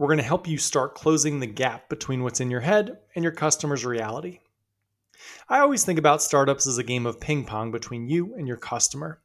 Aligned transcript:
we're 0.00 0.06
going 0.06 0.16
to 0.16 0.24
help 0.24 0.48
you 0.48 0.56
start 0.56 0.94
closing 0.94 1.40
the 1.40 1.46
gap 1.46 1.90
between 1.90 2.22
what's 2.22 2.40
in 2.40 2.50
your 2.50 2.60
head 2.60 2.96
and 3.14 3.22
your 3.22 3.34
customer's 3.34 3.84
reality. 3.84 4.38
I 5.46 5.58
always 5.58 5.84
think 5.84 5.98
about 5.98 6.22
startups 6.22 6.66
as 6.66 6.78
a 6.78 6.82
game 6.82 7.04
of 7.04 7.20
ping 7.20 7.44
pong 7.44 7.70
between 7.70 8.08
you 8.08 8.34
and 8.34 8.48
your 8.48 8.56
customer. 8.56 9.20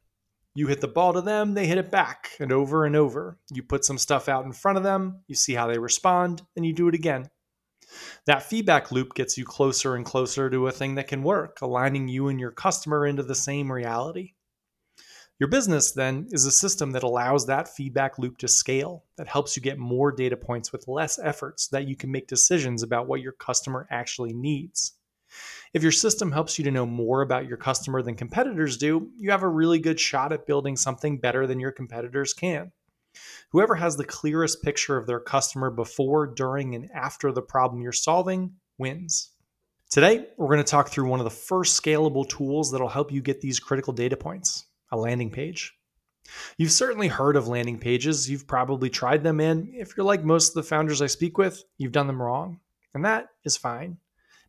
You 0.54 0.66
hit 0.66 0.82
the 0.82 0.88
ball 0.88 1.14
to 1.14 1.22
them, 1.22 1.54
they 1.54 1.66
hit 1.66 1.78
it 1.78 1.90
back, 1.90 2.32
and 2.40 2.52
over 2.52 2.84
and 2.84 2.94
over. 2.94 3.38
You 3.50 3.62
put 3.62 3.86
some 3.86 3.96
stuff 3.96 4.28
out 4.28 4.44
in 4.44 4.52
front 4.52 4.76
of 4.76 4.84
them, 4.84 5.22
you 5.28 5.34
see 5.34 5.54
how 5.54 5.66
they 5.66 5.78
respond, 5.78 6.42
and 6.56 6.66
you 6.66 6.74
do 6.74 6.88
it 6.88 6.94
again. 6.94 7.30
That 8.26 8.42
feedback 8.42 8.92
loop 8.92 9.14
gets 9.14 9.38
you 9.38 9.46
closer 9.46 9.94
and 9.94 10.04
closer 10.04 10.50
to 10.50 10.66
a 10.66 10.72
thing 10.72 10.96
that 10.96 11.08
can 11.08 11.22
work, 11.22 11.62
aligning 11.62 12.06
you 12.06 12.28
and 12.28 12.38
your 12.38 12.50
customer 12.50 13.06
into 13.06 13.22
the 13.22 13.34
same 13.34 13.72
reality. 13.72 14.34
Your 15.38 15.50
business 15.50 15.92
then 15.92 16.28
is 16.30 16.46
a 16.46 16.50
system 16.50 16.92
that 16.92 17.02
allows 17.02 17.44
that 17.44 17.68
feedback 17.68 18.18
loop 18.18 18.38
to 18.38 18.48
scale, 18.48 19.04
that 19.18 19.28
helps 19.28 19.54
you 19.54 19.62
get 19.62 19.78
more 19.78 20.10
data 20.10 20.34
points 20.34 20.72
with 20.72 20.88
less 20.88 21.18
effort 21.18 21.60
so 21.60 21.76
that 21.76 21.86
you 21.86 21.94
can 21.94 22.10
make 22.10 22.26
decisions 22.26 22.82
about 22.82 23.06
what 23.06 23.20
your 23.20 23.32
customer 23.32 23.86
actually 23.90 24.32
needs. 24.32 24.94
If 25.74 25.82
your 25.82 25.92
system 25.92 26.32
helps 26.32 26.58
you 26.58 26.64
to 26.64 26.70
know 26.70 26.86
more 26.86 27.20
about 27.20 27.46
your 27.46 27.58
customer 27.58 28.00
than 28.00 28.14
competitors 28.14 28.78
do, 28.78 29.10
you 29.18 29.30
have 29.30 29.42
a 29.42 29.48
really 29.48 29.78
good 29.78 30.00
shot 30.00 30.32
at 30.32 30.46
building 30.46 30.74
something 30.74 31.18
better 31.18 31.46
than 31.46 31.60
your 31.60 31.72
competitors 31.72 32.32
can. 32.32 32.72
Whoever 33.50 33.74
has 33.74 33.98
the 33.98 34.04
clearest 34.06 34.62
picture 34.62 34.96
of 34.96 35.06
their 35.06 35.20
customer 35.20 35.68
before, 35.68 36.28
during, 36.28 36.74
and 36.74 36.90
after 36.94 37.30
the 37.30 37.42
problem 37.42 37.82
you're 37.82 37.92
solving 37.92 38.54
wins. 38.78 39.32
Today, 39.90 40.28
we're 40.38 40.48
going 40.48 40.64
to 40.64 40.64
talk 40.64 40.88
through 40.88 41.10
one 41.10 41.20
of 41.20 41.24
the 41.24 41.30
first 41.30 41.82
scalable 41.82 42.26
tools 42.26 42.72
that'll 42.72 42.88
help 42.88 43.12
you 43.12 43.20
get 43.20 43.42
these 43.42 43.60
critical 43.60 43.92
data 43.92 44.16
points 44.16 44.65
a 44.90 44.96
landing 44.96 45.30
page. 45.30 45.74
You've 46.58 46.72
certainly 46.72 47.08
heard 47.08 47.36
of 47.36 47.48
landing 47.48 47.78
pages. 47.78 48.28
You've 48.28 48.46
probably 48.46 48.90
tried 48.90 49.22
them, 49.22 49.40
and 49.40 49.68
if 49.74 49.96
you're 49.96 50.06
like 50.06 50.24
most 50.24 50.48
of 50.48 50.54
the 50.54 50.68
founders 50.68 51.00
I 51.00 51.06
speak 51.06 51.38
with, 51.38 51.62
you've 51.78 51.92
done 51.92 52.06
them 52.06 52.20
wrong. 52.20 52.60
And 52.94 53.04
that 53.04 53.28
is 53.44 53.56
fine. 53.56 53.98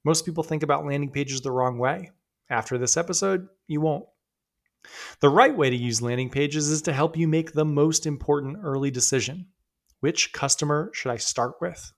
Most 0.03 0.25
people 0.25 0.43
think 0.43 0.63
about 0.63 0.85
landing 0.85 1.11
pages 1.11 1.41
the 1.41 1.51
wrong 1.51 1.77
way. 1.77 2.11
After 2.49 2.77
this 2.77 2.97
episode, 2.97 3.47
you 3.67 3.81
won't. 3.81 4.05
The 5.19 5.29
right 5.29 5.55
way 5.55 5.69
to 5.69 5.75
use 5.75 6.01
landing 6.01 6.29
pages 6.29 6.69
is 6.69 6.81
to 6.83 6.93
help 6.93 7.17
you 7.17 7.27
make 7.27 7.51
the 7.51 7.65
most 7.65 8.05
important 8.05 8.59
early 8.63 8.89
decision. 8.89 9.47
Which 9.99 10.31
customer 10.31 10.91
should 10.93 11.11
I 11.11 11.17
start 11.17 11.55
with? 11.59 11.91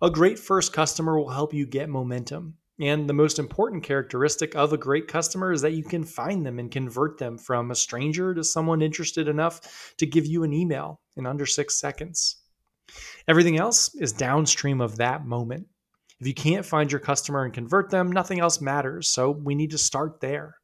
A 0.00 0.10
great 0.10 0.38
first 0.38 0.72
customer 0.72 1.18
will 1.18 1.30
help 1.30 1.52
you 1.52 1.66
get 1.66 1.88
momentum. 1.88 2.58
And 2.78 3.08
the 3.08 3.14
most 3.14 3.38
important 3.38 3.84
characteristic 3.84 4.54
of 4.54 4.72
a 4.72 4.78
great 4.78 5.08
customer 5.08 5.50
is 5.50 5.62
that 5.62 5.72
you 5.72 5.82
can 5.82 6.04
find 6.04 6.44
them 6.44 6.58
and 6.58 6.70
convert 6.70 7.18
them 7.18 7.38
from 7.38 7.70
a 7.70 7.74
stranger 7.74 8.34
to 8.34 8.44
someone 8.44 8.82
interested 8.82 9.28
enough 9.28 9.94
to 9.96 10.06
give 10.06 10.26
you 10.26 10.42
an 10.42 10.52
email 10.52 11.00
in 11.16 11.26
under 11.26 11.46
six 11.46 11.80
seconds. 11.80 12.36
Everything 13.26 13.58
else 13.58 13.94
is 13.94 14.12
downstream 14.12 14.80
of 14.80 14.96
that 14.96 15.24
moment. 15.24 15.66
If 16.20 16.26
you 16.26 16.34
can't 16.34 16.66
find 16.66 16.92
your 16.92 17.00
customer 17.00 17.44
and 17.44 17.52
convert 17.52 17.90
them, 17.90 18.12
nothing 18.12 18.40
else 18.40 18.60
matters. 18.60 19.10
So 19.10 19.30
we 19.30 19.54
need 19.54 19.70
to 19.70 19.78
start 19.78 20.20
there. 20.20 20.56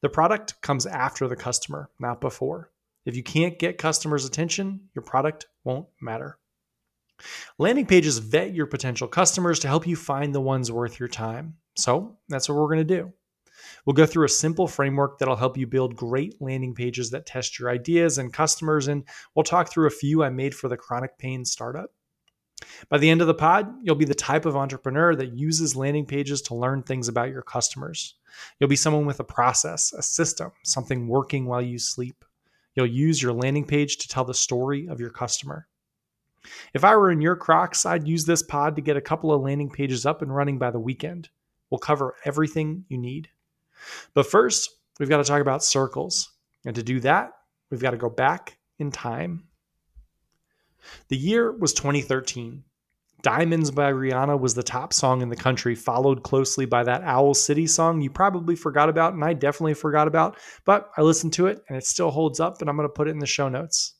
The 0.00 0.08
product 0.08 0.60
comes 0.62 0.86
after 0.86 1.26
the 1.28 1.36
customer, 1.36 1.90
not 1.98 2.20
before. 2.20 2.70
If 3.04 3.16
you 3.16 3.22
can't 3.22 3.58
get 3.58 3.78
customers' 3.78 4.24
attention, 4.24 4.88
your 4.94 5.02
product 5.02 5.46
won't 5.64 5.86
matter. 6.00 6.38
Landing 7.58 7.86
pages 7.86 8.18
vet 8.18 8.54
your 8.54 8.66
potential 8.66 9.08
customers 9.08 9.58
to 9.60 9.68
help 9.68 9.86
you 9.86 9.96
find 9.96 10.34
the 10.34 10.40
ones 10.40 10.70
worth 10.70 11.00
your 11.00 11.08
time. 11.08 11.54
So 11.76 12.18
that's 12.28 12.48
what 12.48 12.56
we're 12.56 12.74
going 12.74 12.86
to 12.86 12.96
do. 12.96 13.12
We'll 13.84 13.94
go 13.94 14.06
through 14.06 14.26
a 14.26 14.30
simple 14.30 14.66
framework 14.66 15.18
that'll 15.18 15.36
help 15.36 15.56
you 15.56 15.66
build 15.66 15.96
great 15.96 16.40
landing 16.40 16.74
pages 16.74 17.10
that 17.10 17.26
test 17.26 17.58
your 17.58 17.70
ideas 17.70 18.18
and 18.18 18.32
customers, 18.32 18.88
and 18.88 19.04
we'll 19.34 19.44
talk 19.44 19.70
through 19.70 19.86
a 19.86 19.90
few 19.90 20.22
I 20.22 20.30
made 20.30 20.54
for 20.54 20.68
the 20.68 20.76
chronic 20.76 21.18
pain 21.18 21.44
startup. 21.44 21.90
By 22.88 22.98
the 22.98 23.10
end 23.10 23.20
of 23.20 23.26
the 23.26 23.34
pod, 23.34 23.72
you'll 23.82 23.96
be 23.96 24.04
the 24.04 24.14
type 24.14 24.46
of 24.46 24.56
entrepreneur 24.56 25.14
that 25.14 25.38
uses 25.38 25.76
landing 25.76 26.06
pages 26.06 26.42
to 26.42 26.54
learn 26.54 26.82
things 26.82 27.08
about 27.08 27.30
your 27.30 27.42
customers. 27.42 28.14
You'll 28.58 28.68
be 28.68 28.76
someone 28.76 29.06
with 29.06 29.20
a 29.20 29.24
process, 29.24 29.92
a 29.92 30.02
system, 30.02 30.52
something 30.64 31.06
working 31.06 31.46
while 31.46 31.62
you 31.62 31.78
sleep. 31.78 32.24
You'll 32.74 32.86
use 32.86 33.22
your 33.22 33.32
landing 33.32 33.66
page 33.66 33.98
to 33.98 34.08
tell 34.08 34.24
the 34.24 34.34
story 34.34 34.88
of 34.88 35.00
your 35.00 35.10
customer. 35.10 35.68
If 36.74 36.84
I 36.84 36.96
were 36.96 37.10
in 37.10 37.20
your 37.20 37.36
Crocs, 37.36 37.86
I'd 37.86 38.08
use 38.08 38.24
this 38.24 38.42
pod 38.42 38.76
to 38.76 38.82
get 38.82 38.96
a 38.96 39.00
couple 39.00 39.32
of 39.32 39.42
landing 39.42 39.70
pages 39.70 40.06
up 40.06 40.22
and 40.22 40.34
running 40.34 40.58
by 40.58 40.70
the 40.70 40.80
weekend. 40.80 41.28
We'll 41.70 41.78
cover 41.78 42.14
everything 42.24 42.84
you 42.88 42.98
need. 42.98 43.28
But 44.14 44.26
first, 44.26 44.70
we've 44.98 45.08
got 45.08 45.18
to 45.18 45.24
talk 45.24 45.40
about 45.40 45.64
circles. 45.64 46.30
And 46.64 46.74
to 46.76 46.82
do 46.82 47.00
that, 47.00 47.32
we've 47.70 47.80
got 47.80 47.92
to 47.92 47.96
go 47.96 48.10
back 48.10 48.58
in 48.78 48.90
time. 48.90 49.44
The 51.08 51.16
year 51.16 51.52
was 51.52 51.72
2013. 51.74 52.64
Diamonds 53.22 53.72
by 53.72 53.90
Rihanna 53.90 54.38
was 54.38 54.54
the 54.54 54.62
top 54.62 54.92
song 54.92 55.20
in 55.20 55.30
the 55.30 55.36
country, 55.36 55.74
followed 55.74 56.22
closely 56.22 56.64
by 56.64 56.84
that 56.84 57.02
Owl 57.02 57.34
City 57.34 57.66
song 57.66 58.00
you 58.00 58.08
probably 58.08 58.54
forgot 58.54 58.88
about, 58.88 59.14
and 59.14 59.24
I 59.24 59.32
definitely 59.32 59.74
forgot 59.74 60.06
about, 60.06 60.38
but 60.64 60.90
I 60.96 61.02
listened 61.02 61.32
to 61.32 61.48
it 61.48 61.64
and 61.68 61.76
it 61.76 61.84
still 61.84 62.12
holds 62.12 62.38
up, 62.38 62.60
and 62.60 62.70
I'm 62.70 62.76
going 62.76 62.88
to 62.88 62.92
put 62.92 63.08
it 63.08 63.12
in 63.12 63.18
the 63.18 63.26
show 63.26 63.48
notes. 63.48 63.95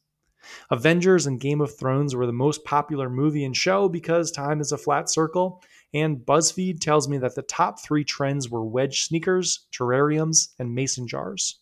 Avengers 0.70 1.26
and 1.26 1.40
Game 1.40 1.60
of 1.60 1.76
Thrones 1.76 2.14
were 2.14 2.26
the 2.26 2.32
most 2.32 2.64
popular 2.64 3.08
movie 3.08 3.44
and 3.44 3.56
show 3.56 3.88
because 3.88 4.30
time 4.30 4.60
is 4.60 4.72
a 4.72 4.78
flat 4.78 5.08
circle. 5.08 5.62
And 5.94 6.18
BuzzFeed 6.18 6.80
tells 6.80 7.08
me 7.08 7.18
that 7.18 7.34
the 7.34 7.42
top 7.42 7.80
three 7.80 8.04
trends 8.04 8.50
were 8.50 8.64
wedge 8.64 9.02
sneakers, 9.02 9.66
terrariums, 9.72 10.48
and 10.58 10.74
mason 10.74 11.06
jars. 11.08 11.60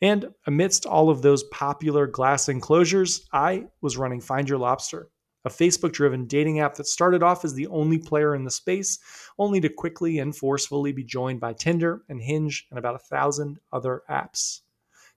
And 0.00 0.32
amidst 0.46 0.86
all 0.86 1.10
of 1.10 1.22
those 1.22 1.44
popular 1.44 2.06
glass 2.06 2.48
enclosures, 2.48 3.26
I 3.32 3.66
was 3.80 3.96
running 3.96 4.20
Find 4.20 4.48
Your 4.48 4.58
Lobster, 4.58 5.08
a 5.44 5.48
Facebook 5.48 5.92
driven 5.92 6.26
dating 6.26 6.60
app 6.60 6.74
that 6.74 6.86
started 6.86 7.22
off 7.22 7.44
as 7.44 7.54
the 7.54 7.66
only 7.68 7.98
player 7.98 8.34
in 8.34 8.44
the 8.44 8.50
space, 8.50 8.98
only 9.38 9.60
to 9.60 9.68
quickly 9.68 10.18
and 10.18 10.36
forcefully 10.36 10.92
be 10.92 11.04
joined 11.04 11.40
by 11.40 11.52
Tinder 11.52 12.02
and 12.08 12.20
Hinge 12.20 12.66
and 12.70 12.78
about 12.78 12.94
a 12.94 13.00
thousand 13.00 13.58
other 13.72 14.02
apps. 14.10 14.60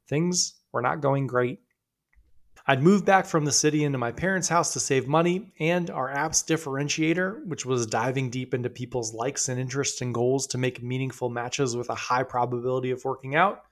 Things 0.07 0.55
were 0.71 0.81
not 0.81 1.01
going 1.01 1.27
great 1.27 1.59
I'd 2.67 2.83
moved 2.83 3.05
back 3.05 3.25
from 3.25 3.45
the 3.45 3.51
city 3.51 3.83
into 3.83 3.97
my 3.97 4.11
parents' 4.11 4.49
house 4.49 4.73
to 4.73 4.79
save 4.79 5.07
money, 5.07 5.51
and 5.59 5.89
our 5.89 6.09
app's 6.09 6.43
differentiator, 6.43 7.45
which 7.45 7.65
was 7.65 7.87
diving 7.87 8.29
deep 8.29 8.53
into 8.53 8.69
people's 8.69 9.13
likes 9.13 9.49
and 9.49 9.59
interests 9.59 10.01
and 10.01 10.13
goals 10.13 10.47
to 10.47 10.57
make 10.57 10.83
meaningful 10.83 11.29
matches 11.29 11.75
with 11.75 11.89
a 11.89 11.95
high 11.95 12.23
probability 12.23 12.91
of 12.91 13.03
working 13.05 13.35
out, 13.35 13.63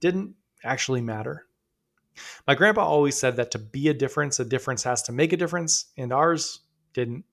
didn't 0.00 0.34
actually 0.64 1.00
matter. 1.00 1.46
My 2.46 2.54
grandpa 2.54 2.84
always 2.84 3.16
said 3.16 3.36
that 3.36 3.50
to 3.50 3.58
be 3.58 3.88
a 3.88 3.94
difference, 3.94 4.40
a 4.40 4.44
difference 4.44 4.82
has 4.84 5.02
to 5.02 5.12
make 5.12 5.32
a 5.32 5.36
difference, 5.36 5.86
and 5.96 6.12
ours 6.12 6.60
didn't. 6.92 7.24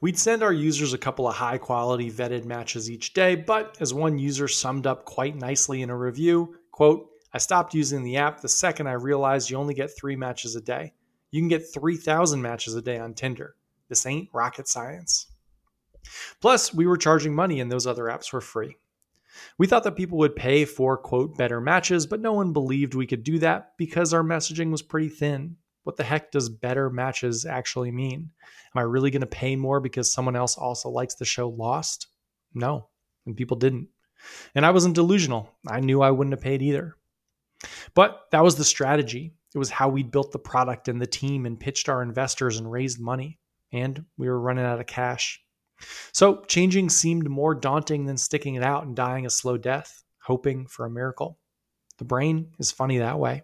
We'd 0.00 0.18
send 0.18 0.42
our 0.42 0.52
users 0.52 0.92
a 0.92 0.98
couple 0.98 1.26
of 1.26 1.36
high 1.36 1.58
quality 1.58 2.10
vetted 2.10 2.44
matches 2.44 2.90
each 2.90 3.14
day, 3.14 3.34
but 3.34 3.76
as 3.80 3.94
one 3.94 4.18
user 4.18 4.48
summed 4.48 4.86
up 4.86 5.04
quite 5.04 5.36
nicely 5.36 5.82
in 5.82 5.90
a 5.90 5.96
review, 5.96 6.56
quote, 6.70 7.08
I 7.34 7.38
stopped 7.38 7.74
using 7.74 8.04
the 8.04 8.16
app 8.16 8.40
the 8.40 8.48
second 8.48 8.86
I 8.86 8.92
realized 8.92 9.50
you 9.50 9.56
only 9.56 9.74
get 9.74 9.90
three 9.90 10.14
matches 10.14 10.54
a 10.54 10.60
day. 10.60 10.94
You 11.32 11.40
can 11.40 11.48
get 11.48 11.74
3,000 11.74 12.40
matches 12.40 12.76
a 12.76 12.80
day 12.80 12.96
on 13.00 13.12
Tinder. 13.12 13.56
This 13.88 14.06
ain't 14.06 14.28
rocket 14.32 14.68
science. 14.68 15.26
Plus, 16.40 16.72
we 16.72 16.86
were 16.86 16.96
charging 16.96 17.34
money 17.34 17.58
and 17.58 17.72
those 17.72 17.88
other 17.88 18.04
apps 18.04 18.32
were 18.32 18.40
free. 18.40 18.76
We 19.58 19.66
thought 19.66 19.82
that 19.82 19.96
people 19.96 20.16
would 20.18 20.36
pay 20.36 20.64
for, 20.64 20.96
quote, 20.96 21.36
better 21.36 21.60
matches, 21.60 22.06
but 22.06 22.20
no 22.20 22.32
one 22.32 22.52
believed 22.52 22.94
we 22.94 23.08
could 23.08 23.24
do 23.24 23.40
that 23.40 23.72
because 23.76 24.14
our 24.14 24.22
messaging 24.22 24.70
was 24.70 24.82
pretty 24.82 25.08
thin. 25.08 25.56
What 25.82 25.96
the 25.96 26.04
heck 26.04 26.30
does 26.30 26.48
better 26.48 26.88
matches 26.88 27.44
actually 27.44 27.90
mean? 27.90 28.30
Am 28.74 28.78
I 28.78 28.82
really 28.82 29.10
going 29.10 29.22
to 29.22 29.26
pay 29.26 29.56
more 29.56 29.80
because 29.80 30.12
someone 30.12 30.36
else 30.36 30.56
also 30.56 30.88
likes 30.88 31.16
the 31.16 31.24
show 31.24 31.48
Lost? 31.48 32.06
No, 32.54 32.86
and 33.26 33.36
people 33.36 33.56
didn't. 33.56 33.88
And 34.54 34.64
I 34.64 34.70
wasn't 34.70 34.94
delusional. 34.94 35.50
I 35.66 35.80
knew 35.80 36.00
I 36.00 36.12
wouldn't 36.12 36.32
have 36.32 36.40
paid 36.40 36.62
either. 36.62 36.96
But 37.94 38.22
that 38.32 38.42
was 38.42 38.56
the 38.56 38.64
strategy. 38.64 39.34
It 39.54 39.58
was 39.58 39.70
how 39.70 39.88
we'd 39.88 40.10
built 40.10 40.32
the 40.32 40.38
product 40.38 40.88
and 40.88 41.00
the 41.00 41.06
team 41.06 41.46
and 41.46 41.58
pitched 41.58 41.88
our 41.88 42.02
investors 42.02 42.58
and 42.58 42.70
raised 42.70 43.00
money. 43.00 43.38
And 43.72 44.04
we 44.16 44.28
were 44.28 44.40
running 44.40 44.64
out 44.64 44.80
of 44.80 44.86
cash. 44.86 45.40
So 46.12 46.42
changing 46.46 46.88
seemed 46.90 47.28
more 47.28 47.54
daunting 47.54 48.06
than 48.06 48.16
sticking 48.16 48.54
it 48.54 48.62
out 48.62 48.84
and 48.84 48.94
dying 48.94 49.26
a 49.26 49.30
slow 49.30 49.56
death, 49.56 50.04
hoping 50.22 50.66
for 50.66 50.86
a 50.86 50.90
miracle. 50.90 51.38
The 51.98 52.04
brain 52.04 52.52
is 52.58 52.72
funny 52.72 52.98
that 52.98 53.18
way. 53.18 53.42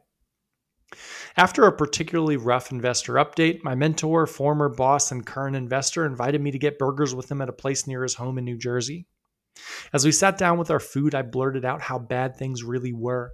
After 1.37 1.65
a 1.67 1.73
particularly 1.73 2.37
rough 2.37 2.73
investor 2.73 3.15
update, 3.15 3.63
my 3.63 3.77
mentor, 3.77 4.27
former 4.27 4.69
boss, 4.69 5.13
and 5.13 5.25
current 5.25 5.55
investor 5.55 6.05
invited 6.05 6.41
me 6.41 6.51
to 6.51 6.59
get 6.59 6.79
burgers 6.79 7.15
with 7.15 7.31
him 7.31 7.41
at 7.41 7.49
a 7.49 7.53
place 7.53 7.87
near 7.87 8.03
his 8.03 8.15
home 8.15 8.39
in 8.39 8.45
New 8.45 8.59
Jersey. 8.59 9.07
As 9.93 10.05
we 10.05 10.13
sat 10.13 10.39
down 10.39 10.59
with 10.59 10.71
our 10.71 10.81
food, 10.81 11.15
I 11.15 11.23
blurted 11.23 11.65
out 11.65 11.83
how 11.83 11.99
bad 11.99 12.37
things 12.37 12.65
really 12.65 12.93
were. 12.93 13.33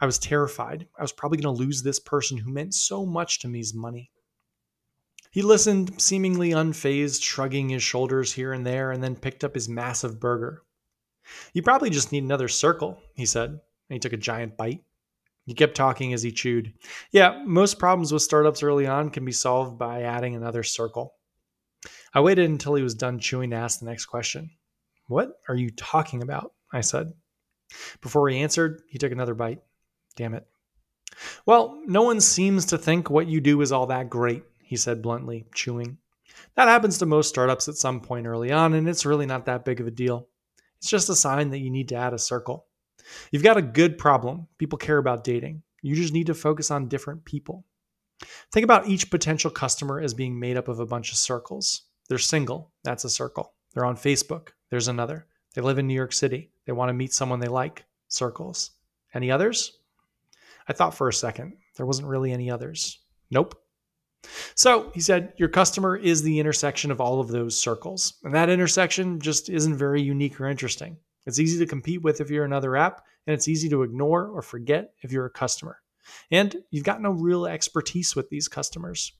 I 0.00 0.06
was 0.06 0.18
terrified. 0.18 0.86
I 0.98 1.02
was 1.02 1.12
probably 1.12 1.38
going 1.38 1.54
to 1.54 1.62
lose 1.62 1.82
this 1.82 2.00
person 2.00 2.38
who 2.38 2.52
meant 2.52 2.74
so 2.74 3.04
much 3.06 3.40
to 3.40 3.48
me's 3.48 3.74
money. 3.74 4.10
He 5.30 5.42
listened, 5.42 6.00
seemingly 6.00 6.50
unfazed, 6.50 7.22
shrugging 7.22 7.68
his 7.68 7.82
shoulders 7.82 8.32
here 8.32 8.52
and 8.52 8.66
there, 8.66 8.92
and 8.92 9.02
then 9.02 9.14
picked 9.14 9.44
up 9.44 9.54
his 9.54 9.68
massive 9.68 10.18
burger. 10.18 10.62
You 11.52 11.62
probably 11.62 11.90
just 11.90 12.12
need 12.12 12.24
another 12.24 12.48
circle, 12.48 12.98
he 13.14 13.26
said, 13.26 13.50
and 13.50 13.60
he 13.90 13.98
took 13.98 14.14
a 14.14 14.16
giant 14.16 14.56
bite. 14.56 14.82
He 15.44 15.54
kept 15.54 15.76
talking 15.76 16.12
as 16.12 16.22
he 16.22 16.32
chewed. 16.32 16.72
Yeah, 17.10 17.42
most 17.46 17.78
problems 17.78 18.12
with 18.12 18.22
startups 18.22 18.62
early 18.62 18.86
on 18.86 19.10
can 19.10 19.24
be 19.24 19.32
solved 19.32 19.78
by 19.78 20.02
adding 20.02 20.34
another 20.34 20.62
circle. 20.62 21.14
I 22.12 22.20
waited 22.20 22.50
until 22.50 22.74
he 22.74 22.82
was 22.82 22.94
done 22.94 23.18
chewing 23.18 23.50
to 23.50 23.56
ask 23.56 23.80
the 23.80 23.86
next 23.86 24.06
question. 24.06 24.50
What 25.06 25.40
are 25.48 25.54
you 25.54 25.70
talking 25.70 26.22
about? 26.22 26.52
I 26.72 26.80
said. 26.80 27.12
Before 28.00 28.28
he 28.28 28.38
answered, 28.38 28.82
he 28.88 28.98
took 28.98 29.12
another 29.12 29.34
bite. 29.34 29.62
Damn 30.16 30.34
it. 30.34 30.46
Well, 31.46 31.80
no 31.86 32.02
one 32.02 32.20
seems 32.20 32.66
to 32.66 32.78
think 32.78 33.10
what 33.10 33.26
you 33.26 33.40
do 33.40 33.60
is 33.60 33.72
all 33.72 33.86
that 33.86 34.10
great, 34.10 34.44
he 34.62 34.76
said 34.76 35.02
bluntly, 35.02 35.46
chewing. 35.54 35.98
That 36.54 36.68
happens 36.68 36.98
to 36.98 37.06
most 37.06 37.28
startups 37.28 37.68
at 37.68 37.76
some 37.76 38.00
point 38.00 38.26
early 38.26 38.52
on, 38.52 38.74
and 38.74 38.88
it's 38.88 39.06
really 39.06 39.26
not 39.26 39.46
that 39.46 39.64
big 39.64 39.80
of 39.80 39.86
a 39.86 39.92
deal. 39.92 40.28
It's 40.78 40.90
just 40.90 41.08
a 41.08 41.14
sign 41.14 41.50
that 41.50 41.58
you 41.58 41.70
need 41.70 41.88
to 41.88 41.96
add 41.96 42.14
a 42.14 42.18
circle. 42.18 42.66
You've 43.30 43.42
got 43.42 43.56
a 43.56 43.62
good 43.62 43.98
problem. 43.98 44.46
People 44.58 44.78
care 44.78 44.98
about 44.98 45.24
dating. 45.24 45.62
You 45.82 45.94
just 45.94 46.12
need 46.12 46.26
to 46.26 46.34
focus 46.34 46.70
on 46.70 46.88
different 46.88 47.24
people. 47.24 47.64
Think 48.52 48.64
about 48.64 48.88
each 48.88 49.10
potential 49.10 49.50
customer 49.50 50.00
as 50.00 50.14
being 50.14 50.38
made 50.38 50.56
up 50.56 50.68
of 50.68 50.80
a 50.80 50.86
bunch 50.86 51.10
of 51.10 51.16
circles. 51.18 51.82
They're 52.08 52.18
single, 52.18 52.72
that's 52.82 53.04
a 53.04 53.10
circle. 53.10 53.54
They're 53.72 53.84
on 53.84 53.96
Facebook, 53.96 54.48
there's 54.70 54.88
another. 54.88 55.26
They 55.54 55.62
live 55.62 55.78
in 55.78 55.86
New 55.86 55.94
York 55.94 56.12
City, 56.12 56.50
they 56.68 56.72
want 56.74 56.90
to 56.90 56.92
meet 56.92 57.14
someone 57.14 57.40
they 57.40 57.48
like, 57.48 57.86
circles. 58.08 58.72
Any 59.14 59.30
others? 59.30 59.78
I 60.68 60.74
thought 60.74 60.92
for 60.92 61.08
a 61.08 61.14
second. 61.14 61.54
There 61.78 61.86
wasn't 61.86 62.08
really 62.08 62.30
any 62.30 62.50
others. 62.50 62.98
Nope. 63.30 63.58
So 64.54 64.90
he 64.92 65.00
said, 65.00 65.32
Your 65.38 65.48
customer 65.48 65.96
is 65.96 66.22
the 66.22 66.38
intersection 66.38 66.90
of 66.90 67.00
all 67.00 67.20
of 67.20 67.28
those 67.28 67.58
circles. 67.58 68.18
And 68.22 68.34
that 68.34 68.50
intersection 68.50 69.18
just 69.18 69.48
isn't 69.48 69.78
very 69.78 70.02
unique 70.02 70.38
or 70.38 70.46
interesting. 70.46 70.98
It's 71.24 71.38
easy 71.38 71.58
to 71.58 71.64
compete 71.64 72.02
with 72.02 72.20
if 72.20 72.28
you're 72.28 72.44
another 72.44 72.76
app, 72.76 73.02
and 73.26 73.32
it's 73.32 73.48
easy 73.48 73.70
to 73.70 73.82
ignore 73.82 74.26
or 74.28 74.42
forget 74.42 74.92
if 75.00 75.10
you're 75.10 75.24
a 75.24 75.30
customer. 75.30 75.78
And 76.30 76.54
you've 76.70 76.84
got 76.84 77.00
no 77.00 77.12
real 77.12 77.46
expertise 77.46 78.14
with 78.14 78.28
these 78.28 78.46
customers. 78.46 79.14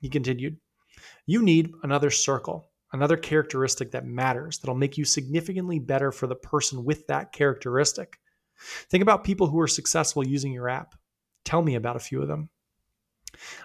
He 0.00 0.08
continued, 0.08 0.56
You 1.26 1.42
need 1.42 1.74
another 1.82 2.10
circle, 2.10 2.70
another 2.94 3.16
characteristic 3.16 3.90
that 3.90 4.06
matters, 4.06 4.58
that'll 4.58 4.76
make 4.76 4.96
you 4.96 5.04
significantly 5.04 5.80
better 5.80 6.12
for 6.12 6.28
the 6.28 6.36
person 6.36 6.84
with 6.84 7.06
that 7.08 7.32
characteristic. 7.32 8.18
Think 8.88 9.02
about 9.02 9.24
people 9.24 9.48
who 9.48 9.60
are 9.60 9.66
successful 9.66 10.26
using 10.26 10.52
your 10.52 10.68
app. 10.68 10.94
Tell 11.44 11.60
me 11.60 11.74
about 11.74 11.96
a 11.96 12.00
few 12.00 12.22
of 12.22 12.28
them. 12.28 12.48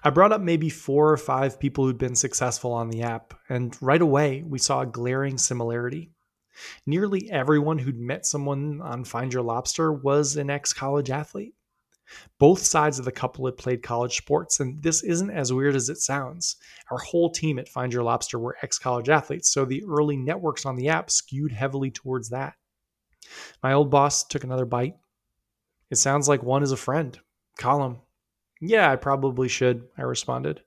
I 0.03 0.09
brought 0.09 0.31
up 0.31 0.41
maybe 0.41 0.69
four 0.69 1.11
or 1.11 1.17
five 1.17 1.59
people 1.59 1.85
who'd 1.85 1.99
been 1.99 2.15
successful 2.15 2.73
on 2.73 2.89
the 2.89 3.03
app, 3.03 3.35
and 3.49 3.77
right 3.81 4.01
away 4.01 4.43
we 4.43 4.57
saw 4.57 4.81
a 4.81 4.87
glaring 4.87 5.37
similarity. 5.37 6.11
Nearly 6.87 7.29
everyone 7.29 7.77
who'd 7.77 7.99
met 7.99 8.25
someone 8.25 8.81
on 8.81 9.05
Find 9.05 9.31
Your 9.31 9.43
Lobster 9.43 9.93
was 9.93 10.37
an 10.37 10.49
ex 10.49 10.73
college 10.73 11.11
athlete. 11.11 11.53
Both 12.39 12.59
sides 12.59 12.99
of 12.99 13.05
the 13.05 13.11
couple 13.11 13.45
had 13.45 13.57
played 13.57 13.83
college 13.83 14.17
sports, 14.17 14.59
and 14.59 14.81
this 14.81 15.03
isn't 15.03 15.29
as 15.29 15.53
weird 15.53 15.75
as 15.75 15.89
it 15.89 15.97
sounds. 15.97 16.55
Our 16.89 16.97
whole 16.97 17.29
team 17.29 17.59
at 17.59 17.69
Find 17.69 17.93
Your 17.93 18.03
Lobster 18.03 18.39
were 18.39 18.57
ex 18.61 18.79
college 18.79 19.09
athletes, 19.09 19.49
so 19.51 19.65
the 19.65 19.83
early 19.85 20.17
networks 20.17 20.65
on 20.65 20.75
the 20.75 20.89
app 20.89 21.11
skewed 21.11 21.51
heavily 21.51 21.91
towards 21.91 22.29
that. 22.29 22.55
My 23.61 23.73
old 23.73 23.89
boss 23.89 24.23
took 24.23 24.43
another 24.43 24.65
bite. 24.65 24.95
It 25.91 25.97
sounds 25.97 26.27
like 26.27 26.43
one 26.43 26.63
is 26.63 26.71
a 26.71 26.77
friend. 26.77 27.19
Call 27.57 27.85
him. 27.85 27.97
Yeah, 28.61 28.91
I 28.91 28.95
probably 28.95 29.47
should, 29.47 29.87
I 29.97 30.03
responded. 30.03 30.61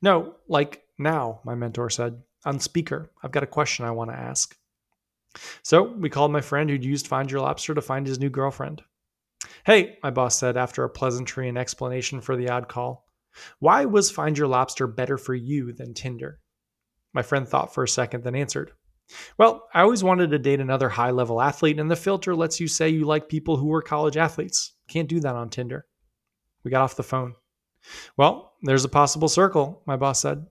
No, 0.00 0.34
like 0.48 0.84
now, 0.98 1.40
my 1.44 1.54
mentor 1.54 1.90
said. 1.90 2.22
On 2.44 2.58
speaker, 2.58 3.10
I've 3.22 3.30
got 3.30 3.44
a 3.44 3.46
question 3.46 3.84
I 3.84 3.92
want 3.92 4.10
to 4.10 4.18
ask. 4.18 4.56
So 5.62 5.84
we 5.84 6.10
called 6.10 6.32
my 6.32 6.40
friend 6.40 6.68
who'd 6.68 6.84
used 6.84 7.06
Find 7.06 7.30
Your 7.30 7.40
Lobster 7.40 7.74
to 7.74 7.80
find 7.80 8.06
his 8.06 8.18
new 8.18 8.30
girlfriend. 8.30 8.82
Hey, 9.64 9.98
my 10.02 10.10
boss 10.10 10.38
said 10.38 10.56
after 10.56 10.84
a 10.84 10.90
pleasantry 10.90 11.48
and 11.48 11.58
explanation 11.58 12.20
for 12.20 12.36
the 12.36 12.48
odd 12.48 12.68
call. 12.68 13.06
Why 13.58 13.84
was 13.84 14.10
Find 14.10 14.36
Your 14.36 14.46
Lobster 14.46 14.86
better 14.86 15.16
for 15.16 15.34
you 15.34 15.72
than 15.72 15.94
Tinder? 15.94 16.40
My 17.14 17.22
friend 17.22 17.48
thought 17.48 17.74
for 17.74 17.84
a 17.84 17.88
second, 17.88 18.24
then 18.24 18.34
answered. 18.34 18.72
Well, 19.38 19.68
I 19.74 19.82
always 19.82 20.04
wanted 20.04 20.30
to 20.30 20.38
date 20.38 20.60
another 20.60 20.88
high 20.88 21.10
level 21.10 21.40
athlete, 21.40 21.78
and 21.78 21.90
the 21.90 21.96
filter 21.96 22.34
lets 22.34 22.60
you 22.60 22.68
say 22.68 22.88
you 22.88 23.04
like 23.04 23.28
people 23.28 23.56
who 23.56 23.66
were 23.66 23.82
college 23.82 24.16
athletes. 24.16 24.74
Can't 24.88 25.08
do 25.08 25.20
that 25.20 25.36
on 25.36 25.50
Tinder. 25.50 25.86
We 26.64 26.70
got 26.70 26.82
off 26.82 26.96
the 26.96 27.02
phone. 27.02 27.34
Well, 28.16 28.52
there's 28.62 28.84
a 28.84 28.88
possible 28.88 29.28
circle, 29.28 29.82
my 29.86 29.96
boss 29.96 30.20
said. 30.20 30.46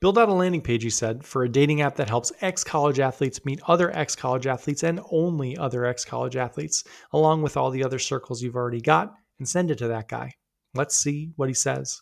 Build 0.00 0.18
out 0.18 0.28
a 0.28 0.32
landing 0.32 0.60
page, 0.60 0.82
he 0.82 0.90
said, 0.90 1.24
for 1.24 1.44
a 1.44 1.48
dating 1.48 1.80
app 1.80 1.96
that 1.96 2.08
helps 2.08 2.32
ex 2.40 2.62
college 2.64 3.00
athletes 3.00 3.44
meet 3.44 3.60
other 3.66 3.90
ex 3.96 4.14
college 4.14 4.46
athletes 4.46 4.82
and 4.82 5.00
only 5.10 5.56
other 5.56 5.84
ex 5.84 6.04
college 6.04 6.36
athletes, 6.36 6.84
along 7.12 7.42
with 7.42 7.56
all 7.56 7.70
the 7.70 7.84
other 7.84 7.98
circles 7.98 8.42
you've 8.42 8.56
already 8.56 8.80
got, 8.80 9.12
and 9.38 9.48
send 9.48 9.70
it 9.70 9.78
to 9.78 9.88
that 9.88 10.08
guy. 10.08 10.32
Let's 10.74 10.96
see 10.96 11.32
what 11.36 11.48
he 11.48 11.54
says. 11.54 12.00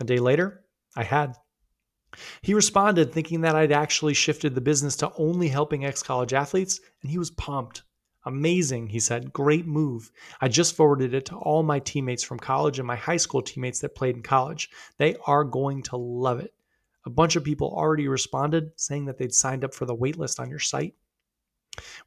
A 0.00 0.04
day 0.04 0.18
later, 0.18 0.64
I 0.96 1.04
had. 1.04 1.34
He 2.42 2.54
responded 2.54 3.12
thinking 3.12 3.42
that 3.42 3.54
I'd 3.54 3.72
actually 3.72 4.14
shifted 4.14 4.54
the 4.54 4.60
business 4.60 4.96
to 4.96 5.12
only 5.16 5.48
helping 5.48 5.84
ex 5.84 6.02
college 6.02 6.32
athletes, 6.32 6.80
and 7.02 7.10
he 7.10 7.18
was 7.18 7.30
pumped. 7.30 7.82
Amazing, 8.24 8.88
he 8.88 9.00
said. 9.00 9.32
Great 9.32 9.66
move. 9.66 10.10
I 10.40 10.48
just 10.48 10.74
forwarded 10.76 11.14
it 11.14 11.26
to 11.26 11.36
all 11.36 11.62
my 11.62 11.78
teammates 11.78 12.22
from 12.22 12.38
college 12.38 12.78
and 12.78 12.86
my 12.86 12.96
high 12.96 13.16
school 13.16 13.42
teammates 13.42 13.80
that 13.80 13.94
played 13.94 14.16
in 14.16 14.22
college. 14.22 14.68
They 14.98 15.16
are 15.26 15.44
going 15.44 15.82
to 15.84 15.96
love 15.96 16.40
it. 16.40 16.52
A 17.06 17.10
bunch 17.10 17.36
of 17.36 17.44
people 17.44 17.72
already 17.72 18.08
responded 18.08 18.72
saying 18.76 19.06
that 19.06 19.18
they'd 19.18 19.34
signed 19.34 19.64
up 19.64 19.74
for 19.74 19.86
the 19.86 19.96
waitlist 19.96 20.40
on 20.40 20.50
your 20.50 20.58
site. 20.58 20.94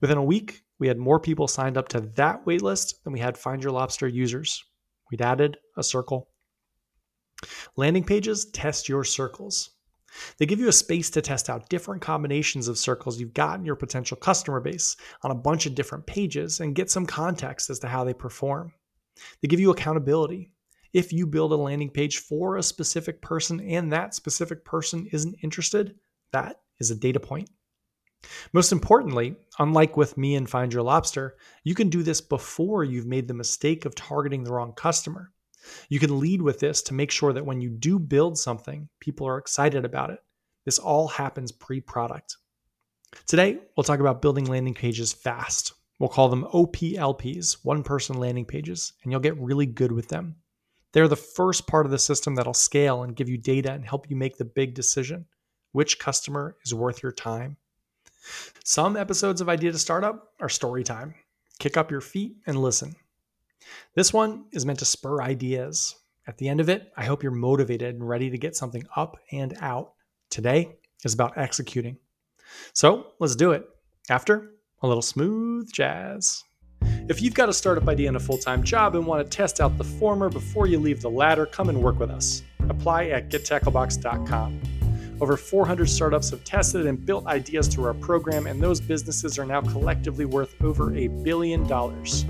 Within 0.01 0.17
a 0.17 0.23
week, 0.23 0.63
we 0.79 0.87
had 0.87 0.97
more 0.97 1.19
people 1.19 1.47
signed 1.47 1.77
up 1.77 1.87
to 1.89 2.01
that 2.01 2.45
waitlist 2.45 3.03
than 3.03 3.13
we 3.13 3.19
had 3.19 3.37
Find 3.37 3.63
Your 3.63 3.71
Lobster 3.71 4.07
users. 4.07 4.63
We'd 5.09 5.21
added 5.21 5.57
a 5.77 5.83
circle. 5.83 6.29
Landing 7.75 8.03
pages 8.03 8.45
test 8.45 8.89
your 8.89 9.03
circles. 9.03 9.71
They 10.37 10.45
give 10.45 10.59
you 10.59 10.67
a 10.67 10.73
space 10.73 11.09
to 11.11 11.21
test 11.21 11.49
out 11.49 11.69
different 11.69 12.01
combinations 12.01 12.67
of 12.67 12.77
circles 12.77 13.19
you've 13.19 13.33
got 13.33 13.59
in 13.59 13.65
your 13.65 13.75
potential 13.75 14.17
customer 14.17 14.59
base 14.59 14.97
on 15.23 15.31
a 15.31 15.35
bunch 15.35 15.65
of 15.65 15.75
different 15.75 16.05
pages 16.05 16.59
and 16.59 16.75
get 16.75 16.91
some 16.91 17.05
context 17.05 17.69
as 17.69 17.79
to 17.79 17.87
how 17.87 18.03
they 18.03 18.13
perform. 18.13 18.73
They 19.41 19.47
give 19.47 19.59
you 19.59 19.71
accountability 19.71 20.51
if 20.93 21.13
you 21.13 21.25
build 21.25 21.51
a 21.51 21.55
landing 21.55 21.89
page 21.89 22.19
for 22.19 22.57
a 22.57 22.63
specific 22.63 23.21
person 23.21 23.59
and 23.61 23.91
that 23.91 24.13
specific 24.13 24.65
person 24.65 25.07
isn't 25.11 25.37
interested, 25.41 25.95
that 26.31 26.61
is 26.79 26.91
a 26.91 26.95
data 26.95 27.19
point. 27.19 27.49
Most 28.53 28.71
importantly, 28.71 29.35
unlike 29.57 29.97
with 29.97 30.17
me 30.17 30.35
and 30.35 30.49
Find 30.49 30.71
Your 30.71 30.83
Lobster, 30.83 31.37
you 31.63 31.73
can 31.73 31.89
do 31.89 32.03
this 32.03 32.21
before 32.21 32.83
you've 32.83 33.07
made 33.07 33.27
the 33.27 33.33
mistake 33.33 33.85
of 33.85 33.95
targeting 33.95 34.43
the 34.43 34.53
wrong 34.53 34.73
customer. 34.73 35.31
You 35.89 35.99
can 35.99 36.19
lead 36.19 36.41
with 36.41 36.59
this 36.59 36.81
to 36.83 36.93
make 36.93 37.11
sure 37.11 37.33
that 37.33 37.45
when 37.45 37.61
you 37.61 37.69
do 37.69 37.99
build 37.99 38.37
something, 38.37 38.89
people 38.99 39.27
are 39.27 39.37
excited 39.37 39.85
about 39.85 40.09
it. 40.09 40.19
This 40.65 40.79
all 40.79 41.07
happens 41.07 41.51
pre 41.51 41.81
product. 41.81 42.37
Today, 43.25 43.59
we'll 43.75 43.83
talk 43.83 43.99
about 43.99 44.21
building 44.21 44.45
landing 44.45 44.73
pages 44.73 45.13
fast. 45.13 45.73
We'll 45.99 46.09
call 46.09 46.29
them 46.29 46.47
OPLPs, 46.53 47.57
one 47.63 47.83
person 47.83 48.17
landing 48.17 48.45
pages, 48.45 48.93
and 49.03 49.11
you'll 49.11 49.21
get 49.21 49.39
really 49.39 49.65
good 49.65 49.91
with 49.91 50.07
them. 50.07 50.35
They're 50.93 51.07
the 51.07 51.15
first 51.15 51.67
part 51.67 51.85
of 51.85 51.91
the 51.91 51.99
system 51.99 52.35
that'll 52.35 52.53
scale 52.53 53.03
and 53.03 53.15
give 53.15 53.29
you 53.29 53.37
data 53.37 53.71
and 53.71 53.85
help 53.85 54.09
you 54.09 54.15
make 54.15 54.37
the 54.37 54.45
big 54.45 54.73
decision 54.73 55.25
which 55.71 55.99
customer 55.99 56.57
is 56.65 56.73
worth 56.73 57.01
your 57.01 57.11
time. 57.11 57.57
Some 58.63 58.97
episodes 58.97 59.41
of 59.41 59.49
Idea 59.49 59.71
to 59.71 59.79
Startup 59.79 60.33
are 60.39 60.49
story 60.49 60.83
time. 60.83 61.15
Kick 61.59 61.77
up 61.77 61.89
your 61.89 62.01
feet 62.01 62.35
and 62.45 62.61
listen. 62.61 62.95
This 63.95 64.11
one 64.13 64.45
is 64.51 64.65
meant 64.65 64.79
to 64.79 64.85
spur 64.85 65.21
ideas. 65.21 65.95
At 66.27 66.37
the 66.37 66.49
end 66.49 66.59
of 66.59 66.69
it, 66.69 66.91
I 66.97 67.05
hope 67.05 67.23
you're 67.23 67.31
motivated 67.31 67.95
and 67.95 68.07
ready 68.07 68.29
to 68.29 68.37
get 68.37 68.55
something 68.55 68.83
up 68.95 69.17
and 69.31 69.57
out. 69.61 69.93
Today 70.29 70.77
is 71.03 71.13
about 71.13 71.37
executing. 71.37 71.97
So 72.73 73.07
let's 73.19 73.35
do 73.35 73.51
it. 73.51 73.67
After 74.09 74.51
a 74.81 74.87
little 74.87 75.01
smooth 75.01 75.71
jazz. 75.71 76.43
If 77.11 77.21
you've 77.21 77.33
got 77.33 77.49
a 77.49 77.53
startup 77.53 77.89
idea 77.89 78.07
and 78.07 78.15
a 78.15 78.21
full 78.21 78.37
time 78.37 78.63
job 78.63 78.95
and 78.95 79.05
want 79.05 79.21
to 79.21 79.37
test 79.37 79.59
out 79.59 79.77
the 79.77 79.83
former 79.83 80.29
before 80.29 80.65
you 80.65 80.79
leave 80.79 81.01
the 81.01 81.09
latter, 81.09 81.45
come 81.45 81.67
and 81.67 81.83
work 81.83 81.99
with 81.99 82.09
us. 82.09 82.41
Apply 82.69 83.07
at 83.07 83.27
gettacklebox.com. 83.27 84.61
Over 85.19 85.35
400 85.35 85.89
startups 85.89 86.29
have 86.29 86.45
tested 86.45 86.85
and 86.85 87.05
built 87.05 87.27
ideas 87.27 87.67
through 87.67 87.83
our 87.83 87.93
program, 87.93 88.47
and 88.47 88.63
those 88.63 88.79
businesses 88.79 89.37
are 89.37 89.45
now 89.45 89.59
collectively 89.59 90.23
worth 90.23 90.55
over 90.63 90.95
a 90.95 91.09
billion 91.09 91.67
dollars. 91.67 92.23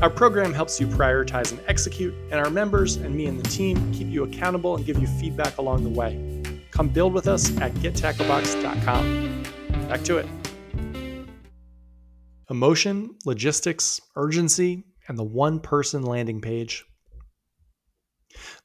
Our 0.00 0.08
program 0.08 0.54
helps 0.54 0.80
you 0.80 0.86
prioritize 0.86 1.52
and 1.52 1.60
execute, 1.68 2.14
and 2.30 2.40
our 2.40 2.48
members 2.48 2.96
and 2.96 3.14
me 3.14 3.26
and 3.26 3.38
the 3.38 3.46
team 3.50 3.92
keep 3.92 4.08
you 4.08 4.24
accountable 4.24 4.74
and 4.74 4.86
give 4.86 4.98
you 4.98 5.06
feedback 5.06 5.58
along 5.58 5.84
the 5.84 5.90
way. 5.90 6.42
Come 6.70 6.88
build 6.88 7.12
with 7.12 7.28
us 7.28 7.54
at 7.58 7.74
gettacklebox.com. 7.74 9.42
Back 9.86 10.02
to 10.04 10.16
it. 10.16 10.43
Emotion, 12.54 13.16
logistics, 13.24 14.00
urgency, 14.14 14.84
and 15.08 15.18
the 15.18 15.24
one 15.24 15.58
person 15.58 16.04
landing 16.04 16.40
page. 16.40 16.84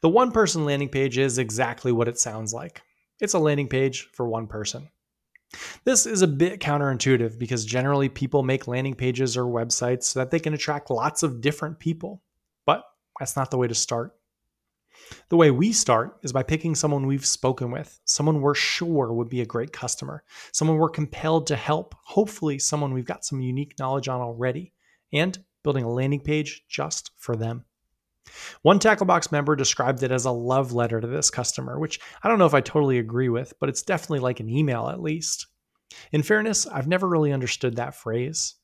The 0.02 0.10
one 0.10 0.32
person 0.32 0.64
landing 0.64 0.90
page 0.90 1.18
is 1.18 1.40
exactly 1.40 1.92
what 1.92 2.08
it 2.08 2.20
sounds 2.20 2.54
like 2.54 2.84
it's 3.20 3.34
a 3.34 3.40
landing 3.40 3.68
page 3.68 4.08
for 4.14 4.28
one 4.28 4.46
person. 4.46 4.90
This 5.86 6.06
is 6.06 6.22
a 6.22 6.28
bit 6.28 6.60
counterintuitive 6.60 7.40
because 7.40 7.66
generally 7.66 8.10
people 8.10 8.44
make 8.44 8.68
landing 8.68 8.94
pages 8.94 9.36
or 9.36 9.46
websites 9.46 10.04
so 10.04 10.20
that 10.20 10.30
they 10.30 10.40
can 10.40 10.54
attract 10.54 10.92
lots 10.92 11.24
of 11.24 11.42
different 11.42 11.80
people. 11.80 12.22
But 12.68 12.84
that's 13.18 13.36
not 13.36 13.50
the 13.50 13.58
way 13.58 13.68
to 13.68 13.74
start. 13.74 14.16
The 15.30 15.38
way 15.38 15.52
we 15.52 15.72
start 15.72 16.18
is 16.24 16.34
by 16.34 16.44
picking 16.44 16.76
someone 16.76 17.08
we've 17.08 17.26
spoken 17.26 17.72
with, 17.72 18.00
someone 18.06 18.42
we're 18.42 18.56
sure 18.56 19.14
would 19.14 19.30
be 19.30 19.42
a 19.42 19.46
great 19.46 19.72
customer, 19.74 20.24
someone 20.54 20.78
we're 20.78 20.90
compelled 20.90 21.48
to 21.48 21.56
help, 21.56 21.96
hopefully, 22.04 22.60
someone 22.60 22.94
we've 22.94 23.06
got 23.06 23.26
some 23.26 23.42
unique 23.42 23.74
knowledge 23.80 24.08
on 24.08 24.22
already, 24.22 24.74
and 25.12 25.38
building 25.64 25.84
a 25.84 25.90
landing 25.90 26.22
page 26.22 26.64
just 26.68 27.12
for 27.18 27.36
them. 27.36 27.66
One 28.62 28.80
Tacklebox 28.80 29.32
member 29.32 29.56
described 29.56 30.04
it 30.04 30.12
as 30.12 30.26
a 30.26 30.32
love 30.32 30.72
letter 30.72 31.02
to 31.02 31.08
this 31.08 31.30
customer, 31.30 31.80
which 31.80 32.00
I 32.22 32.30
don't 32.30 32.40
know 32.40 32.46
if 32.46 32.54
I 32.54 32.62
totally 32.62 33.00
agree 33.00 33.30
with, 33.30 33.54
but 33.60 33.70
it's 33.70 33.84
definitely 33.84 34.20
like 34.20 34.40
an 34.40 34.50
email 34.50 34.88
at 34.90 35.02
least. 35.02 35.48
In 36.12 36.22
fairness, 36.22 36.68
I've 36.68 36.88
never 36.88 37.08
really 37.08 37.34
understood 37.34 37.76
that 37.76 37.96
phrase. 37.96 38.56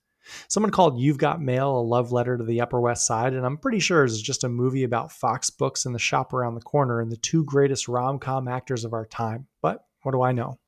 Someone 0.47 0.71
called 0.71 0.99
You've 0.99 1.17
Got 1.17 1.41
Mail 1.41 1.77
a 1.77 1.81
love 1.81 2.11
letter 2.11 2.37
to 2.37 2.43
the 2.43 2.61
Upper 2.61 2.79
West 2.79 3.05
Side, 3.05 3.33
and 3.33 3.45
I'm 3.45 3.57
pretty 3.57 3.79
sure 3.79 4.03
it's 4.03 4.21
just 4.21 4.43
a 4.43 4.49
movie 4.49 4.83
about 4.83 5.11
Fox 5.11 5.49
books 5.49 5.85
and 5.85 5.93
the 5.93 5.99
shop 5.99 6.33
around 6.33 6.55
the 6.55 6.61
corner 6.61 6.99
and 7.01 7.11
the 7.11 7.17
two 7.17 7.43
greatest 7.43 7.87
rom 7.87 8.19
com 8.19 8.47
actors 8.47 8.85
of 8.85 8.93
our 8.93 9.05
time. 9.05 9.47
But 9.61 9.85
what 10.03 10.13
do 10.13 10.21
I 10.21 10.31
know? 10.31 10.59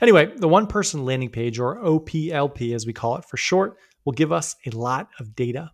Anyway, 0.00 0.32
the 0.36 0.48
one 0.48 0.66
person 0.66 1.04
landing 1.04 1.30
page, 1.30 1.58
or 1.58 1.82
OPLP 1.82 2.74
as 2.74 2.86
we 2.86 2.92
call 2.92 3.16
it 3.16 3.24
for 3.24 3.36
short, 3.36 3.76
will 4.04 4.12
give 4.12 4.32
us 4.32 4.56
a 4.66 4.70
lot 4.70 5.08
of 5.18 5.34
data. 5.34 5.70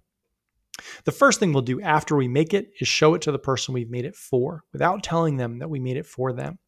The 1.05 1.13
first 1.13 1.41
thing 1.41 1.53
we'll 1.53 1.63
do 1.63 1.81
after 1.81 2.17
we 2.17 2.29
make 2.29 2.53
it 2.53 2.71
is 2.81 2.89
show 2.89 3.15
it 3.15 3.23
to 3.23 3.33
the 3.33 3.39
person 3.39 3.73
we've 3.73 3.91
made 3.91 4.05
it 4.05 4.15
for 4.15 4.65
without 4.73 5.03
telling 5.03 5.37
them 5.37 5.59
that 5.59 5.71
we 5.71 5.81
made 5.81 5.97
it 5.97 6.07
for 6.07 6.33
them. 6.33 6.59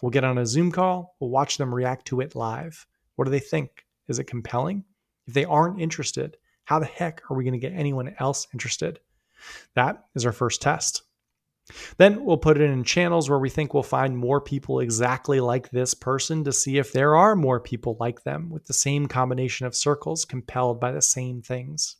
We'll 0.00 0.10
get 0.10 0.24
on 0.24 0.38
a 0.38 0.46
Zoom 0.46 0.72
call, 0.72 1.16
we'll 1.20 1.30
watch 1.30 1.58
them 1.58 1.74
react 1.74 2.06
to 2.06 2.20
it 2.20 2.34
live. 2.34 2.86
What 3.16 3.26
do 3.26 3.30
they 3.30 3.40
think? 3.40 3.84
Is 4.06 4.18
it 4.18 4.24
compelling? 4.24 4.84
If 5.28 5.34
they 5.34 5.44
aren't 5.44 5.80
interested, 5.80 6.38
how 6.64 6.78
the 6.78 6.86
heck 6.86 7.22
are 7.30 7.36
we 7.36 7.44
going 7.44 7.52
to 7.52 7.58
get 7.58 7.74
anyone 7.74 8.14
else 8.18 8.48
interested? 8.52 8.98
That 9.74 10.04
is 10.14 10.26
our 10.26 10.32
first 10.32 10.60
test. 10.62 11.02
Then 11.98 12.24
we'll 12.24 12.38
put 12.38 12.58
it 12.58 12.70
in 12.70 12.82
channels 12.82 13.28
where 13.28 13.38
we 13.38 13.50
think 13.50 13.74
we'll 13.74 13.82
find 13.82 14.16
more 14.16 14.40
people 14.40 14.80
exactly 14.80 15.38
like 15.38 15.70
this 15.70 15.92
person 15.92 16.44
to 16.44 16.52
see 16.52 16.78
if 16.78 16.92
there 16.92 17.14
are 17.14 17.36
more 17.36 17.60
people 17.60 17.96
like 18.00 18.24
them 18.24 18.48
with 18.48 18.66
the 18.66 18.72
same 18.72 19.06
combination 19.06 19.66
of 19.66 19.76
circles 19.76 20.24
compelled 20.24 20.80
by 20.80 20.92
the 20.92 21.02
same 21.02 21.42
things. 21.42 21.96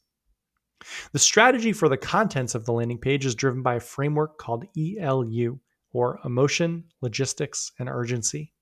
The 1.12 1.18
strategy 1.18 1.75
for 1.75 1.90
the 1.90 1.99
contents 1.99 2.54
of 2.54 2.64
the 2.64 2.73
landing 2.73 2.99
page 2.99 3.26
is 3.26 3.35
driven 3.35 3.62
by 3.62 3.75
a 3.75 3.80
framework 3.80 4.38
called 4.38 4.64
ELU, 4.76 5.58
or 5.92 6.20
Emotion, 6.25 6.85
Logistics, 7.02 7.73
and 7.78 7.88
Urgency. 7.88 8.52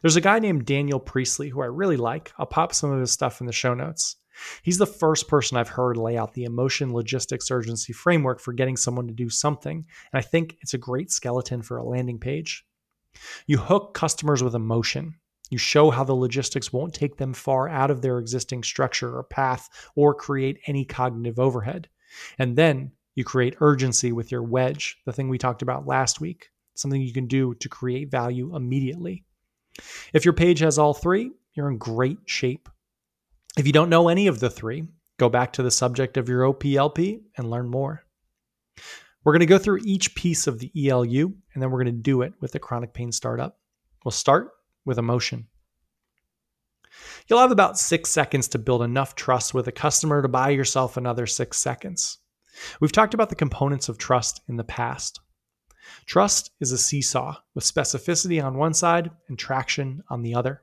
There's 0.00 0.16
a 0.16 0.20
guy 0.20 0.38
named 0.38 0.66
Daniel 0.66 1.00
Priestley 1.00 1.48
who 1.48 1.60
I 1.60 1.66
really 1.66 1.96
like. 1.96 2.32
I'll 2.38 2.46
pop 2.46 2.74
some 2.74 2.92
of 2.92 3.00
his 3.00 3.12
stuff 3.12 3.40
in 3.40 3.46
the 3.46 3.52
show 3.52 3.74
notes. 3.74 4.16
He's 4.62 4.78
the 4.78 4.86
first 4.86 5.28
person 5.28 5.56
I've 5.56 5.68
heard 5.68 5.96
lay 5.96 6.16
out 6.16 6.34
the 6.34 6.44
emotion, 6.44 6.92
logistics, 6.92 7.50
urgency 7.50 7.92
framework 7.92 8.38
for 8.38 8.52
getting 8.52 8.76
someone 8.76 9.06
to 9.08 9.14
do 9.14 9.30
something, 9.30 9.86
and 10.12 10.18
I 10.18 10.20
think 10.20 10.58
it's 10.60 10.74
a 10.74 10.78
great 10.78 11.10
skeleton 11.10 11.62
for 11.62 11.78
a 11.78 11.84
landing 11.84 12.18
page. 12.18 12.64
You 13.46 13.58
hook 13.58 13.94
customers 13.94 14.42
with 14.42 14.54
emotion. 14.54 15.14
You 15.48 15.58
show 15.58 15.90
how 15.90 16.04
the 16.04 16.12
logistics 16.12 16.72
won't 16.72 16.92
take 16.92 17.16
them 17.16 17.32
far 17.32 17.68
out 17.68 17.90
of 17.90 18.02
their 18.02 18.18
existing 18.18 18.62
structure 18.62 19.16
or 19.16 19.22
path 19.22 19.68
or 19.94 20.12
create 20.12 20.60
any 20.66 20.84
cognitive 20.84 21.38
overhead. 21.38 21.88
And 22.38 22.56
then 22.56 22.92
you 23.14 23.24
create 23.24 23.56
urgency 23.60 24.12
with 24.12 24.30
your 24.30 24.42
wedge, 24.42 24.98
the 25.06 25.12
thing 25.12 25.28
we 25.28 25.38
talked 25.38 25.62
about 25.62 25.86
last 25.86 26.20
week, 26.20 26.50
something 26.74 27.00
you 27.00 27.12
can 27.12 27.26
do 27.26 27.54
to 27.54 27.68
create 27.68 28.10
value 28.10 28.54
immediately. 28.54 29.24
If 30.12 30.24
your 30.24 30.34
page 30.34 30.60
has 30.60 30.78
all 30.78 30.94
three, 30.94 31.32
you're 31.54 31.70
in 31.70 31.78
great 31.78 32.18
shape. 32.26 32.68
If 33.58 33.66
you 33.66 33.72
don't 33.72 33.90
know 33.90 34.08
any 34.08 34.26
of 34.26 34.40
the 34.40 34.50
three, 34.50 34.84
go 35.18 35.28
back 35.28 35.52
to 35.54 35.62
the 35.62 35.70
subject 35.70 36.16
of 36.16 36.28
your 36.28 36.42
OPLP 36.42 37.20
and 37.36 37.50
learn 37.50 37.68
more. 37.68 38.04
We're 39.24 39.32
going 39.32 39.40
to 39.40 39.46
go 39.46 39.58
through 39.58 39.80
each 39.84 40.14
piece 40.14 40.46
of 40.46 40.58
the 40.58 40.70
ELU 40.76 41.34
and 41.52 41.62
then 41.62 41.70
we're 41.70 41.82
going 41.82 41.96
to 41.96 42.02
do 42.02 42.22
it 42.22 42.34
with 42.40 42.52
the 42.52 42.58
chronic 42.58 42.92
pain 42.92 43.10
startup. 43.10 43.58
We'll 44.04 44.12
start 44.12 44.50
with 44.84 44.98
emotion. 44.98 45.48
You'll 47.26 47.40
have 47.40 47.50
about 47.50 47.78
six 47.78 48.10
seconds 48.10 48.48
to 48.48 48.58
build 48.58 48.82
enough 48.82 49.14
trust 49.14 49.52
with 49.52 49.66
a 49.66 49.72
customer 49.72 50.22
to 50.22 50.28
buy 50.28 50.50
yourself 50.50 50.96
another 50.96 51.26
six 51.26 51.58
seconds. 51.58 52.18
We've 52.80 52.92
talked 52.92 53.14
about 53.14 53.28
the 53.28 53.34
components 53.34 53.88
of 53.88 53.98
trust 53.98 54.42
in 54.48 54.56
the 54.56 54.64
past. 54.64 55.20
Trust 56.06 56.50
is 56.60 56.72
a 56.72 56.78
seesaw 56.78 57.36
with 57.54 57.64
specificity 57.64 58.42
on 58.42 58.56
one 58.56 58.74
side 58.74 59.10
and 59.28 59.38
traction 59.38 60.02
on 60.08 60.22
the 60.22 60.34
other. 60.34 60.62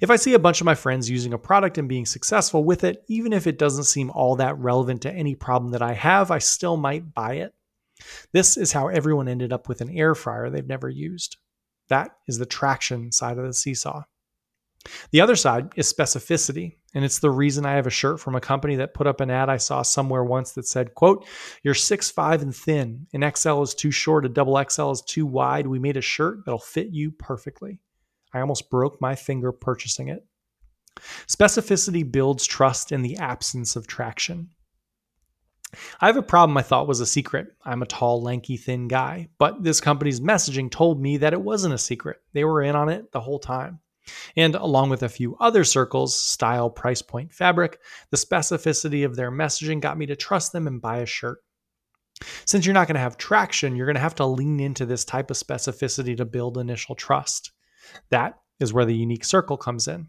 If 0.00 0.10
I 0.10 0.16
see 0.16 0.34
a 0.34 0.38
bunch 0.38 0.60
of 0.60 0.64
my 0.64 0.74
friends 0.74 1.10
using 1.10 1.34
a 1.34 1.38
product 1.38 1.76
and 1.76 1.88
being 1.88 2.06
successful 2.06 2.64
with 2.64 2.84
it, 2.84 3.04
even 3.08 3.32
if 3.32 3.46
it 3.46 3.58
doesn't 3.58 3.84
seem 3.84 4.10
all 4.10 4.36
that 4.36 4.58
relevant 4.58 5.02
to 5.02 5.12
any 5.12 5.34
problem 5.34 5.72
that 5.72 5.82
I 5.82 5.92
have, 5.92 6.30
I 6.30 6.38
still 6.38 6.76
might 6.76 7.14
buy 7.14 7.34
it. 7.34 7.54
This 8.32 8.56
is 8.56 8.72
how 8.72 8.88
everyone 8.88 9.28
ended 9.28 9.52
up 9.52 9.68
with 9.68 9.80
an 9.80 9.90
air 9.90 10.14
fryer 10.14 10.48
they've 10.48 10.66
never 10.66 10.88
used. 10.88 11.36
That 11.88 12.12
is 12.26 12.38
the 12.38 12.46
traction 12.46 13.12
side 13.12 13.38
of 13.38 13.44
the 13.44 13.52
seesaw. 13.52 14.04
The 15.10 15.20
other 15.20 15.36
side 15.36 15.72
is 15.76 15.92
specificity, 15.92 16.76
and 16.94 17.04
it's 17.04 17.18
the 17.18 17.30
reason 17.30 17.66
I 17.66 17.74
have 17.74 17.86
a 17.86 17.90
shirt 17.90 18.20
from 18.20 18.34
a 18.34 18.40
company 18.40 18.76
that 18.76 18.94
put 18.94 19.06
up 19.06 19.20
an 19.20 19.30
ad 19.30 19.48
I 19.48 19.58
saw 19.58 19.82
somewhere 19.82 20.24
once 20.24 20.52
that 20.52 20.66
said, 20.66 20.94
quote, 20.94 21.26
"You're 21.62 21.74
six 21.74 22.10
five 22.10 22.42
and 22.42 22.54
thin, 22.54 23.06
an 23.12 23.30
XL 23.34 23.62
is 23.62 23.74
too 23.74 23.90
short, 23.90 24.24
a 24.24 24.28
double 24.28 24.62
XL 24.68 24.90
is 24.90 25.02
too 25.02 25.26
wide. 25.26 25.66
We 25.66 25.78
made 25.78 25.96
a 25.96 26.02
shirt 26.02 26.44
that'll 26.44 26.58
fit 26.58 26.88
you 26.88 27.10
perfectly." 27.10 27.80
I 28.32 28.40
almost 28.40 28.70
broke 28.70 29.00
my 29.00 29.14
finger 29.14 29.52
purchasing 29.52 30.08
it. 30.08 30.26
Specificity 31.26 32.10
builds 32.10 32.46
trust 32.46 32.92
in 32.92 33.02
the 33.02 33.16
absence 33.16 33.76
of 33.76 33.86
traction. 33.86 34.50
I 36.00 36.06
have 36.06 36.16
a 36.16 36.22
problem 36.22 36.56
I 36.56 36.62
thought 36.62 36.88
was 36.88 37.00
a 37.00 37.06
secret. 37.06 37.48
I'm 37.64 37.82
a 37.82 37.86
tall, 37.86 38.22
lanky, 38.22 38.56
thin 38.56 38.88
guy, 38.88 39.28
but 39.38 39.62
this 39.62 39.80
company's 39.80 40.20
messaging 40.20 40.70
told 40.70 41.00
me 41.00 41.18
that 41.18 41.34
it 41.34 41.42
wasn't 41.42 41.74
a 41.74 41.78
secret. 41.78 42.18
They 42.32 42.44
were 42.44 42.62
in 42.62 42.74
on 42.74 42.88
it 42.88 43.12
the 43.12 43.20
whole 43.20 43.38
time. 43.38 43.80
And 44.36 44.54
along 44.54 44.90
with 44.90 45.02
a 45.02 45.08
few 45.08 45.36
other 45.36 45.64
circles, 45.64 46.14
style, 46.14 46.70
price 46.70 47.02
point, 47.02 47.32
fabric, 47.32 47.80
the 48.10 48.16
specificity 48.16 49.04
of 49.04 49.16
their 49.16 49.30
messaging 49.30 49.80
got 49.80 49.98
me 49.98 50.06
to 50.06 50.16
trust 50.16 50.52
them 50.52 50.66
and 50.66 50.80
buy 50.80 50.98
a 50.98 51.06
shirt. 51.06 51.38
Since 52.44 52.66
you're 52.66 52.74
not 52.74 52.88
going 52.88 52.96
to 52.96 53.00
have 53.00 53.16
traction, 53.16 53.76
you're 53.76 53.86
going 53.86 53.94
to 53.94 54.00
have 54.00 54.16
to 54.16 54.26
lean 54.26 54.60
into 54.60 54.86
this 54.86 55.04
type 55.04 55.30
of 55.30 55.36
specificity 55.36 56.16
to 56.16 56.24
build 56.24 56.58
initial 56.58 56.94
trust. 56.94 57.52
That 58.10 58.38
is 58.60 58.72
where 58.72 58.84
the 58.84 58.96
unique 58.96 59.24
circle 59.24 59.56
comes 59.56 59.88
in. 59.88 60.08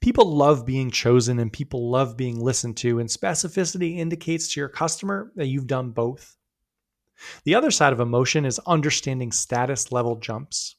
People 0.00 0.34
love 0.34 0.66
being 0.66 0.90
chosen 0.90 1.38
and 1.38 1.52
people 1.52 1.90
love 1.90 2.16
being 2.16 2.40
listened 2.40 2.76
to, 2.78 2.98
and 2.98 3.08
specificity 3.08 3.98
indicates 3.98 4.52
to 4.52 4.60
your 4.60 4.68
customer 4.68 5.32
that 5.36 5.46
you've 5.46 5.66
done 5.66 5.90
both. 5.90 6.36
The 7.44 7.54
other 7.54 7.70
side 7.70 7.92
of 7.92 8.00
emotion 8.00 8.44
is 8.44 8.58
understanding 8.66 9.30
status 9.30 9.92
level 9.92 10.16
jumps. 10.16 10.76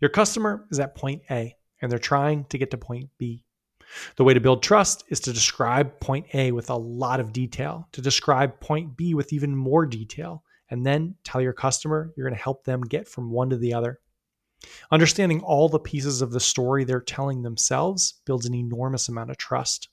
Your 0.00 0.10
customer 0.10 0.66
is 0.70 0.80
at 0.80 0.94
point 0.94 1.22
A 1.30 1.56
and 1.80 1.90
they're 1.90 1.98
trying 1.98 2.44
to 2.46 2.58
get 2.58 2.70
to 2.70 2.78
point 2.78 3.10
B. 3.18 3.44
The 4.16 4.24
way 4.24 4.32
to 4.32 4.40
build 4.40 4.62
trust 4.62 5.04
is 5.08 5.20
to 5.20 5.32
describe 5.32 6.00
point 6.00 6.26
A 6.34 6.52
with 6.52 6.70
a 6.70 6.76
lot 6.76 7.20
of 7.20 7.32
detail, 7.32 7.88
to 7.92 8.00
describe 8.00 8.58
point 8.60 8.96
B 8.96 9.14
with 9.14 9.32
even 9.32 9.54
more 9.54 9.84
detail, 9.84 10.44
and 10.70 10.86
then 10.86 11.16
tell 11.24 11.40
your 11.40 11.52
customer 11.52 12.12
you're 12.16 12.26
going 12.26 12.36
to 12.36 12.42
help 12.42 12.64
them 12.64 12.80
get 12.82 13.06
from 13.06 13.30
one 13.30 13.50
to 13.50 13.56
the 13.56 13.74
other. 13.74 14.00
Understanding 14.90 15.40
all 15.40 15.68
the 15.68 15.78
pieces 15.78 16.22
of 16.22 16.30
the 16.30 16.40
story 16.40 16.84
they're 16.84 17.00
telling 17.00 17.42
themselves 17.42 18.20
builds 18.24 18.46
an 18.46 18.54
enormous 18.54 19.08
amount 19.08 19.30
of 19.30 19.36
trust. 19.36 19.88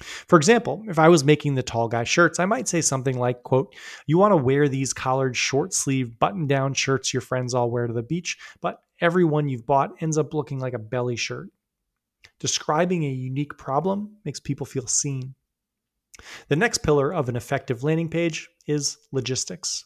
For 0.00 0.36
example, 0.36 0.84
if 0.88 0.98
I 0.98 1.08
was 1.08 1.24
making 1.24 1.54
the 1.54 1.62
tall 1.62 1.88
guy 1.88 2.04
shirts, 2.04 2.40
I 2.40 2.46
might 2.46 2.66
say 2.66 2.80
something 2.80 3.18
like, 3.18 3.42
quote, 3.44 3.74
you 4.06 4.18
want 4.18 4.32
to 4.32 4.36
wear 4.36 4.68
these 4.68 4.92
collared 4.92 5.36
short 5.36 5.72
sleeve 5.72 6.18
button 6.18 6.46
down 6.46 6.74
shirts 6.74 7.12
your 7.12 7.20
friends 7.20 7.54
all 7.54 7.70
wear 7.70 7.86
to 7.86 7.92
the 7.92 8.02
beach, 8.02 8.36
but 8.60 8.80
every 9.00 9.24
one 9.24 9.48
you've 9.48 9.66
bought 9.66 9.92
ends 10.00 10.18
up 10.18 10.34
looking 10.34 10.58
like 10.58 10.74
a 10.74 10.78
belly 10.78 11.16
shirt. 11.16 11.48
Describing 12.40 13.04
a 13.04 13.10
unique 13.10 13.56
problem 13.56 14.16
makes 14.24 14.40
people 14.40 14.66
feel 14.66 14.86
seen. 14.86 15.34
The 16.48 16.56
next 16.56 16.78
pillar 16.78 17.12
of 17.12 17.28
an 17.28 17.36
effective 17.36 17.84
landing 17.84 18.08
page 18.08 18.48
is 18.66 18.98
logistics. 19.12 19.84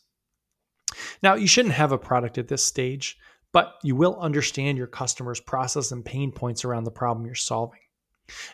Now, 1.22 1.34
you 1.34 1.46
shouldn't 1.46 1.74
have 1.74 1.92
a 1.92 1.98
product 1.98 2.38
at 2.38 2.48
this 2.48 2.64
stage, 2.64 3.18
but 3.52 3.74
you 3.82 3.94
will 3.94 4.18
understand 4.18 4.78
your 4.78 4.86
customer's 4.86 5.40
process 5.40 5.92
and 5.92 6.04
pain 6.04 6.32
points 6.32 6.64
around 6.64 6.84
the 6.84 6.90
problem 6.90 7.26
you're 7.26 7.34
solving. 7.34 7.80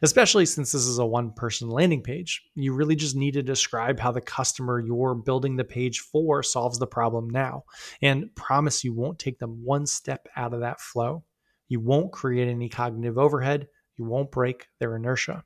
Especially 0.03 0.47
since 0.47 0.73
this 0.73 0.87
is 0.87 0.99
a 0.99 1.07
one 1.07 1.33
person 1.33 1.69
landing 1.69 2.03
page, 2.03 2.43
you 2.55 2.73
really 2.73 2.97
just 2.97 3.17
need 3.17 3.35
to 3.35 3.43
describe 3.43 3.99
how 3.99 4.13
the 4.13 4.21
customer 4.21 4.81
you're 4.81 5.15
building 5.15 5.57
the 5.57 5.65
page 5.65 6.01
for 6.01 6.43
solves 6.43 6.79
the 6.79 6.87
problem 6.87 7.29
now 7.29 7.65
and 8.03 8.35
promise 8.35 8.85
you 8.85 8.93
won't 8.93 9.19
take 9.19 9.39
them 9.39 9.65
one 9.65 9.87
step 9.87 10.29
out 10.37 10.55
of 10.55 10.61
that 10.61 10.81
flow. 10.81 11.25
You 11.69 11.81
won't 11.81 12.13
create 12.13 12.49
any 12.49 12.69
cognitive 12.69 13.19
overhead, 13.19 13.69
you 13.97 14.05
won't 14.05 14.31
break 14.31 14.67
their 14.79 14.97
inertia. 14.97 15.45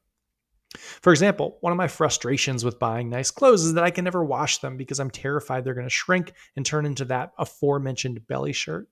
For 0.77 1.13
example, 1.13 1.57
one 1.61 1.73
of 1.73 1.79
my 1.79 1.89
frustrations 1.89 2.65
with 2.65 2.79
buying 2.79 3.09
nice 3.09 3.31
clothes 3.31 3.65
is 3.65 3.75
that 3.75 3.85
I 3.85 3.91
can 3.91 4.05
never 4.05 4.23
wash 4.23 4.59
them 4.59 4.77
because 4.77 5.01
I'm 5.01 5.11
terrified 5.11 5.65
they're 5.65 5.75
going 5.75 5.87
to 5.87 5.91
shrink 5.91 6.33
and 6.57 6.67
turn 6.67 6.85
into 6.85 7.07
that 7.07 7.33
aforementioned 7.39 8.27
belly 8.27 8.53
shirt. 8.53 8.89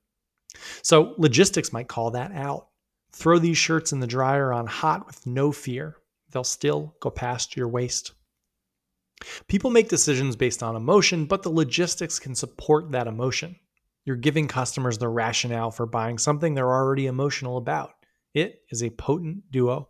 So, 0.82 1.14
logistics 1.18 1.72
might 1.72 1.88
call 1.88 2.12
that 2.12 2.32
out. 2.32 2.68
Throw 3.12 3.38
these 3.38 3.58
shirts 3.58 3.92
in 3.92 4.00
the 4.00 4.06
dryer 4.06 4.52
on 4.52 4.66
hot 4.66 5.06
with 5.06 5.26
no 5.26 5.52
fear. 5.52 5.96
They'll 6.30 6.44
still 6.44 6.94
go 7.00 7.10
past 7.10 7.56
your 7.56 7.68
waist. 7.68 8.12
People 9.48 9.70
make 9.70 9.88
decisions 9.88 10.36
based 10.36 10.62
on 10.62 10.76
emotion, 10.76 11.24
but 11.24 11.42
the 11.42 11.50
logistics 11.50 12.18
can 12.18 12.34
support 12.34 12.90
that 12.90 13.06
emotion. 13.06 13.56
You're 14.04 14.16
giving 14.16 14.46
customers 14.46 14.98
the 14.98 15.08
rationale 15.08 15.70
for 15.70 15.86
buying 15.86 16.18
something 16.18 16.54
they're 16.54 16.68
already 16.68 17.06
emotional 17.06 17.56
about. 17.56 17.92
It 18.34 18.62
is 18.70 18.82
a 18.82 18.90
potent 18.90 19.50
duo. 19.50 19.88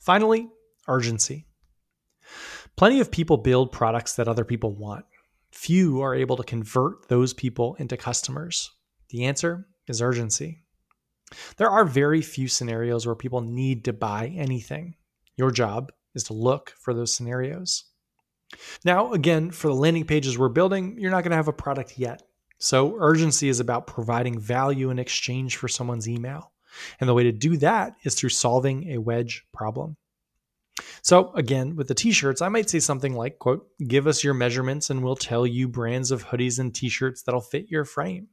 Finally, 0.00 0.48
urgency. 0.86 1.46
Plenty 2.76 3.00
of 3.00 3.10
people 3.10 3.38
build 3.38 3.72
products 3.72 4.14
that 4.14 4.28
other 4.28 4.44
people 4.44 4.74
want. 4.74 5.04
Few 5.50 6.00
are 6.02 6.14
able 6.14 6.36
to 6.36 6.44
convert 6.44 7.08
those 7.08 7.32
people 7.32 7.74
into 7.78 7.96
customers. 7.96 8.70
The 9.08 9.24
answer 9.24 9.66
is 9.88 10.02
urgency. 10.02 10.62
There 11.56 11.70
are 11.70 11.84
very 11.84 12.22
few 12.22 12.48
scenarios 12.48 13.06
where 13.06 13.14
people 13.14 13.40
need 13.40 13.84
to 13.84 13.92
buy 13.92 14.28
anything. 14.36 14.96
Your 15.36 15.50
job 15.50 15.92
is 16.14 16.24
to 16.24 16.32
look 16.32 16.74
for 16.78 16.94
those 16.94 17.14
scenarios. 17.14 17.84
Now, 18.84 19.12
again, 19.12 19.50
for 19.50 19.68
the 19.68 19.74
landing 19.74 20.04
pages 20.04 20.38
we're 20.38 20.48
building, 20.48 20.98
you're 20.98 21.10
not 21.10 21.22
going 21.22 21.32
to 21.32 21.36
have 21.36 21.48
a 21.48 21.52
product 21.52 21.98
yet. 21.98 22.22
So, 22.58 22.96
urgency 22.98 23.48
is 23.48 23.60
about 23.60 23.86
providing 23.86 24.38
value 24.38 24.90
in 24.90 24.98
exchange 24.98 25.56
for 25.56 25.68
someone's 25.68 26.08
email. 26.08 26.52
And 26.98 27.08
the 27.08 27.14
way 27.14 27.24
to 27.24 27.32
do 27.32 27.56
that 27.58 27.94
is 28.04 28.14
through 28.14 28.30
solving 28.30 28.90
a 28.90 28.98
wedge 28.98 29.44
problem. 29.52 29.96
So, 31.02 31.32
again, 31.34 31.76
with 31.76 31.88
the 31.88 31.94
t 31.94 32.10
shirts, 32.10 32.42
I 32.42 32.48
might 32.48 32.70
say 32.70 32.80
something 32.80 33.14
like, 33.14 33.38
quote, 33.38 33.66
give 33.86 34.06
us 34.06 34.24
your 34.24 34.34
measurements 34.34 34.90
and 34.90 35.02
we'll 35.02 35.16
tell 35.16 35.46
you 35.46 35.68
brands 35.68 36.10
of 36.10 36.26
hoodies 36.26 36.58
and 36.58 36.74
t 36.74 36.88
shirts 36.88 37.22
that'll 37.22 37.40
fit 37.40 37.70
your 37.70 37.84
frame. 37.84 38.28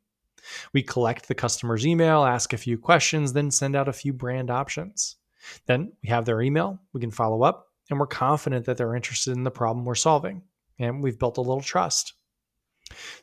We 0.74 0.84
collect 0.84 1.28
the 1.28 1.36
customer's 1.36 1.86
email, 1.86 2.24
ask 2.24 2.54
a 2.54 2.58
few 2.58 2.78
questions, 2.78 3.34
then 3.34 3.52
send 3.52 3.76
out 3.76 3.88
a 3.88 3.94
few 3.94 4.14
brand 4.14 4.50
options. 4.50 5.18
Then 5.66 5.92
we 6.04 6.10
have 6.10 6.26
their 6.26 6.42
email, 6.42 6.80
we 6.94 7.02
can 7.02 7.12
follow 7.12 7.44
up, 7.44 7.68
and 7.90 8.00
we're 8.00 8.08
confident 8.08 8.66
that 8.66 8.78
they're 8.78 8.96
interested 8.96 9.36
in 9.36 9.44
the 9.44 9.52
problem 9.52 9.86
we're 9.86 9.96
solving. 9.96 10.42
And 10.80 11.02
we've 11.02 11.20
built 11.20 11.38
a 11.38 11.42
little 11.42 11.62
trust. 11.62 12.14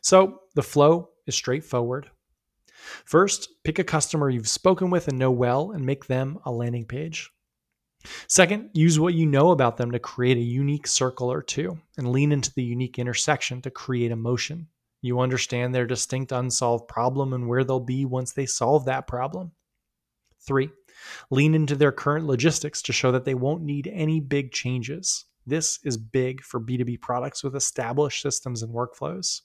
So 0.01 0.41
the 0.55 0.63
flow 0.63 1.09
is 1.27 1.35
straightforward. 1.35 2.09
First, 3.05 3.49
pick 3.63 3.79
a 3.79 3.83
customer 3.83 4.29
you've 4.29 4.47
spoken 4.47 4.89
with 4.89 5.07
and 5.07 5.17
know 5.17 5.31
well 5.31 5.71
and 5.71 5.85
make 5.85 6.07
them 6.07 6.39
a 6.45 6.51
landing 6.51 6.85
page. 6.85 7.31
Second, 8.27 8.69
use 8.73 8.99
what 8.99 9.13
you 9.13 9.25
know 9.25 9.51
about 9.51 9.77
them 9.77 9.91
to 9.91 9.99
create 9.99 10.37
a 10.37 10.41
unique 10.41 10.87
circle 10.87 11.31
or 11.31 11.41
two 11.41 11.79
and 11.97 12.11
lean 12.11 12.33
into 12.33 12.53
the 12.53 12.63
unique 12.63 12.99
intersection 12.99 13.61
to 13.61 13.71
create 13.71 14.11
emotion. 14.11 14.67
You 15.03 15.19
understand 15.19 15.75
their 15.75 15.85
distinct 15.85 16.31
unsolved 16.31 16.87
problem 16.87 17.33
and 17.33 17.45
where 17.45 17.65
they'll 17.65 17.81
be 17.81 18.05
once 18.05 18.31
they 18.31 18.45
solve 18.45 18.85
that 18.85 19.05
problem. 19.05 19.51
Three, 20.39 20.69
lean 21.29 21.53
into 21.53 21.75
their 21.75 21.91
current 21.91 22.25
logistics 22.25 22.81
to 22.83 22.93
show 22.93 23.11
that 23.11 23.25
they 23.25 23.33
won't 23.33 23.63
need 23.63 23.91
any 23.91 24.21
big 24.21 24.53
changes. 24.53 25.25
This 25.45 25.77
is 25.83 25.97
big 25.97 26.41
for 26.41 26.61
B2B 26.61 27.01
products 27.01 27.43
with 27.43 27.53
established 27.53 28.21
systems 28.21 28.63
and 28.63 28.73
workflows. 28.73 29.41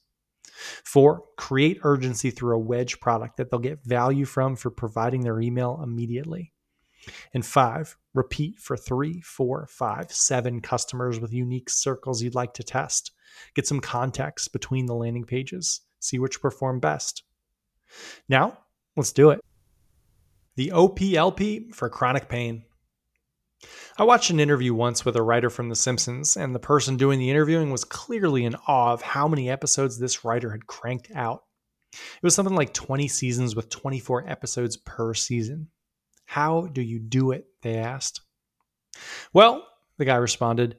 Four, 0.84 1.24
create 1.36 1.80
urgency 1.82 2.30
through 2.30 2.54
a 2.54 2.60
wedge 2.60 3.00
product 3.00 3.36
that 3.36 3.50
they'll 3.50 3.58
get 3.58 3.84
value 3.84 4.26
from 4.26 4.54
for 4.54 4.70
providing 4.70 5.22
their 5.22 5.40
email 5.40 5.80
immediately. 5.82 6.52
And 7.34 7.44
five, 7.44 7.96
repeat 8.14 8.60
for 8.60 8.76
three, 8.76 9.20
four, 9.22 9.66
five, 9.68 10.12
seven 10.12 10.60
customers 10.60 11.18
with 11.18 11.32
unique 11.32 11.68
circles 11.68 12.23
you'd 12.23 12.36
like 12.36 12.54
to 12.54 12.62
test. 12.62 13.10
Get 13.54 13.66
some 13.66 13.80
context 13.80 14.52
between 14.52 14.86
the 14.86 14.94
landing 14.94 15.24
pages, 15.24 15.80
see 16.00 16.18
which 16.18 16.40
perform 16.40 16.80
best. 16.80 17.22
Now, 18.28 18.58
let's 18.96 19.12
do 19.12 19.30
it. 19.30 19.40
The 20.56 20.72
OPLP 20.74 21.74
for 21.74 21.88
chronic 21.88 22.28
pain. 22.28 22.64
I 23.96 24.04
watched 24.04 24.30
an 24.30 24.40
interview 24.40 24.72
once 24.74 25.04
with 25.04 25.16
a 25.16 25.22
writer 25.22 25.50
from 25.50 25.68
The 25.68 25.74
Simpsons, 25.74 26.36
and 26.36 26.54
the 26.54 26.60
person 26.60 26.96
doing 26.96 27.18
the 27.18 27.30
interviewing 27.30 27.70
was 27.70 27.84
clearly 27.84 28.44
in 28.44 28.54
awe 28.66 28.92
of 28.92 29.02
how 29.02 29.26
many 29.26 29.50
episodes 29.50 29.98
this 29.98 30.24
writer 30.24 30.50
had 30.50 30.66
cranked 30.66 31.10
out. 31.14 31.42
It 31.92 32.22
was 32.22 32.34
something 32.34 32.54
like 32.54 32.74
20 32.74 33.08
seasons 33.08 33.56
with 33.56 33.70
24 33.70 34.28
episodes 34.28 34.76
per 34.76 35.14
season. 35.14 35.68
How 36.26 36.66
do 36.66 36.82
you 36.82 36.98
do 36.98 37.32
it? 37.32 37.46
They 37.62 37.76
asked. 37.76 38.20
Well, 39.32 39.66
the 39.96 40.04
guy 40.04 40.16
responded, 40.16 40.76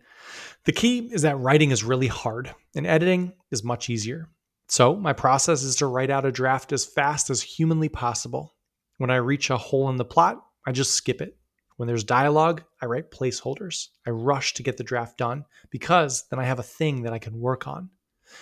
the 0.70 0.74
key 0.74 1.10
is 1.12 1.24
that 1.24 1.40
writing 1.40 1.72
is 1.72 1.84
really 1.84 2.06
hard 2.06 2.54
and 2.76 2.86
editing 2.86 3.34
is 3.50 3.64
much 3.64 3.90
easier. 3.90 4.30
So, 4.68 4.96
my 4.96 5.14
process 5.14 5.64
is 5.64 5.76
to 5.78 5.88
write 5.88 6.12
out 6.12 6.28
a 6.28 6.32
draft 6.32 6.72
as 6.72 6.86
fast 6.86 7.32
as 7.32 7.42
humanly 7.42 7.90
possible. 7.90 8.54
When 9.00 9.10
I 9.10 9.16
reach 9.16 9.50
a 9.50 9.58
hole 9.58 9.90
in 9.90 9.96
the 9.96 10.06
plot, 10.06 10.46
I 10.68 10.72
just 10.72 10.92
skip 10.92 11.22
it. 11.22 11.40
When 11.78 11.88
there's 11.88 12.04
dialogue, 12.04 12.62
I 12.84 12.86
write 12.86 13.10
placeholders. 13.10 13.88
I 14.06 14.12
rush 14.12 14.54
to 14.54 14.62
get 14.62 14.78
the 14.78 14.84
draft 14.84 15.18
done 15.18 15.44
because 15.72 16.26
then 16.30 16.38
I 16.40 16.44
have 16.44 16.60
a 16.60 16.62
thing 16.78 17.02
that 17.02 17.14
I 17.14 17.18
can 17.18 17.40
work 17.40 17.68
on. 17.68 17.90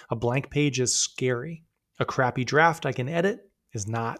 A 0.10 0.16
blank 0.18 0.50
page 0.50 0.82
is 0.82 0.94
scary. 0.94 1.64
A 1.98 2.04
crappy 2.04 2.44
draft 2.44 2.86
I 2.86 2.92
can 2.92 3.08
edit 3.08 3.40
is 3.72 3.88
not. 3.88 4.20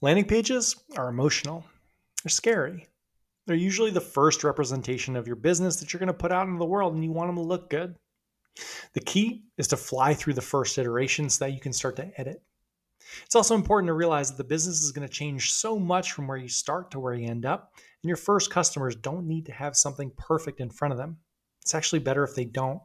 Landing 0.00 0.26
pages 0.26 0.76
are 0.96 1.08
emotional, 1.08 1.64
they're 2.22 2.30
scary. 2.30 2.86
They're 3.48 3.56
usually 3.56 3.90
the 3.90 4.00
first 4.02 4.44
representation 4.44 5.16
of 5.16 5.26
your 5.26 5.34
business 5.34 5.76
that 5.76 5.90
you're 5.90 6.00
going 6.00 6.08
to 6.08 6.12
put 6.12 6.32
out 6.32 6.46
into 6.46 6.58
the 6.58 6.66
world 6.66 6.92
and 6.92 7.02
you 7.02 7.12
want 7.12 7.30
them 7.30 7.36
to 7.36 7.42
look 7.42 7.70
good. 7.70 7.94
The 8.92 9.00
key 9.00 9.44
is 9.56 9.68
to 9.68 9.76
fly 9.78 10.12
through 10.12 10.34
the 10.34 10.42
first 10.42 10.76
iteration 10.76 11.30
so 11.30 11.46
that 11.46 11.54
you 11.54 11.60
can 11.60 11.72
start 11.72 11.96
to 11.96 12.20
edit. 12.20 12.42
It's 13.24 13.34
also 13.34 13.54
important 13.54 13.88
to 13.88 13.94
realize 13.94 14.28
that 14.28 14.36
the 14.36 14.44
business 14.44 14.82
is 14.82 14.92
going 14.92 15.08
to 15.08 15.12
change 15.12 15.50
so 15.52 15.78
much 15.78 16.12
from 16.12 16.28
where 16.28 16.36
you 16.36 16.50
start 16.50 16.90
to 16.90 17.00
where 17.00 17.14
you 17.14 17.26
end 17.26 17.46
up, 17.46 17.72
and 18.02 18.08
your 18.08 18.18
first 18.18 18.50
customers 18.50 18.94
don't 18.94 19.26
need 19.26 19.46
to 19.46 19.52
have 19.52 19.74
something 19.74 20.12
perfect 20.18 20.60
in 20.60 20.68
front 20.68 20.92
of 20.92 20.98
them. 20.98 21.16
It's 21.62 21.74
actually 21.74 22.00
better 22.00 22.24
if 22.24 22.34
they 22.34 22.44
don't. 22.44 22.82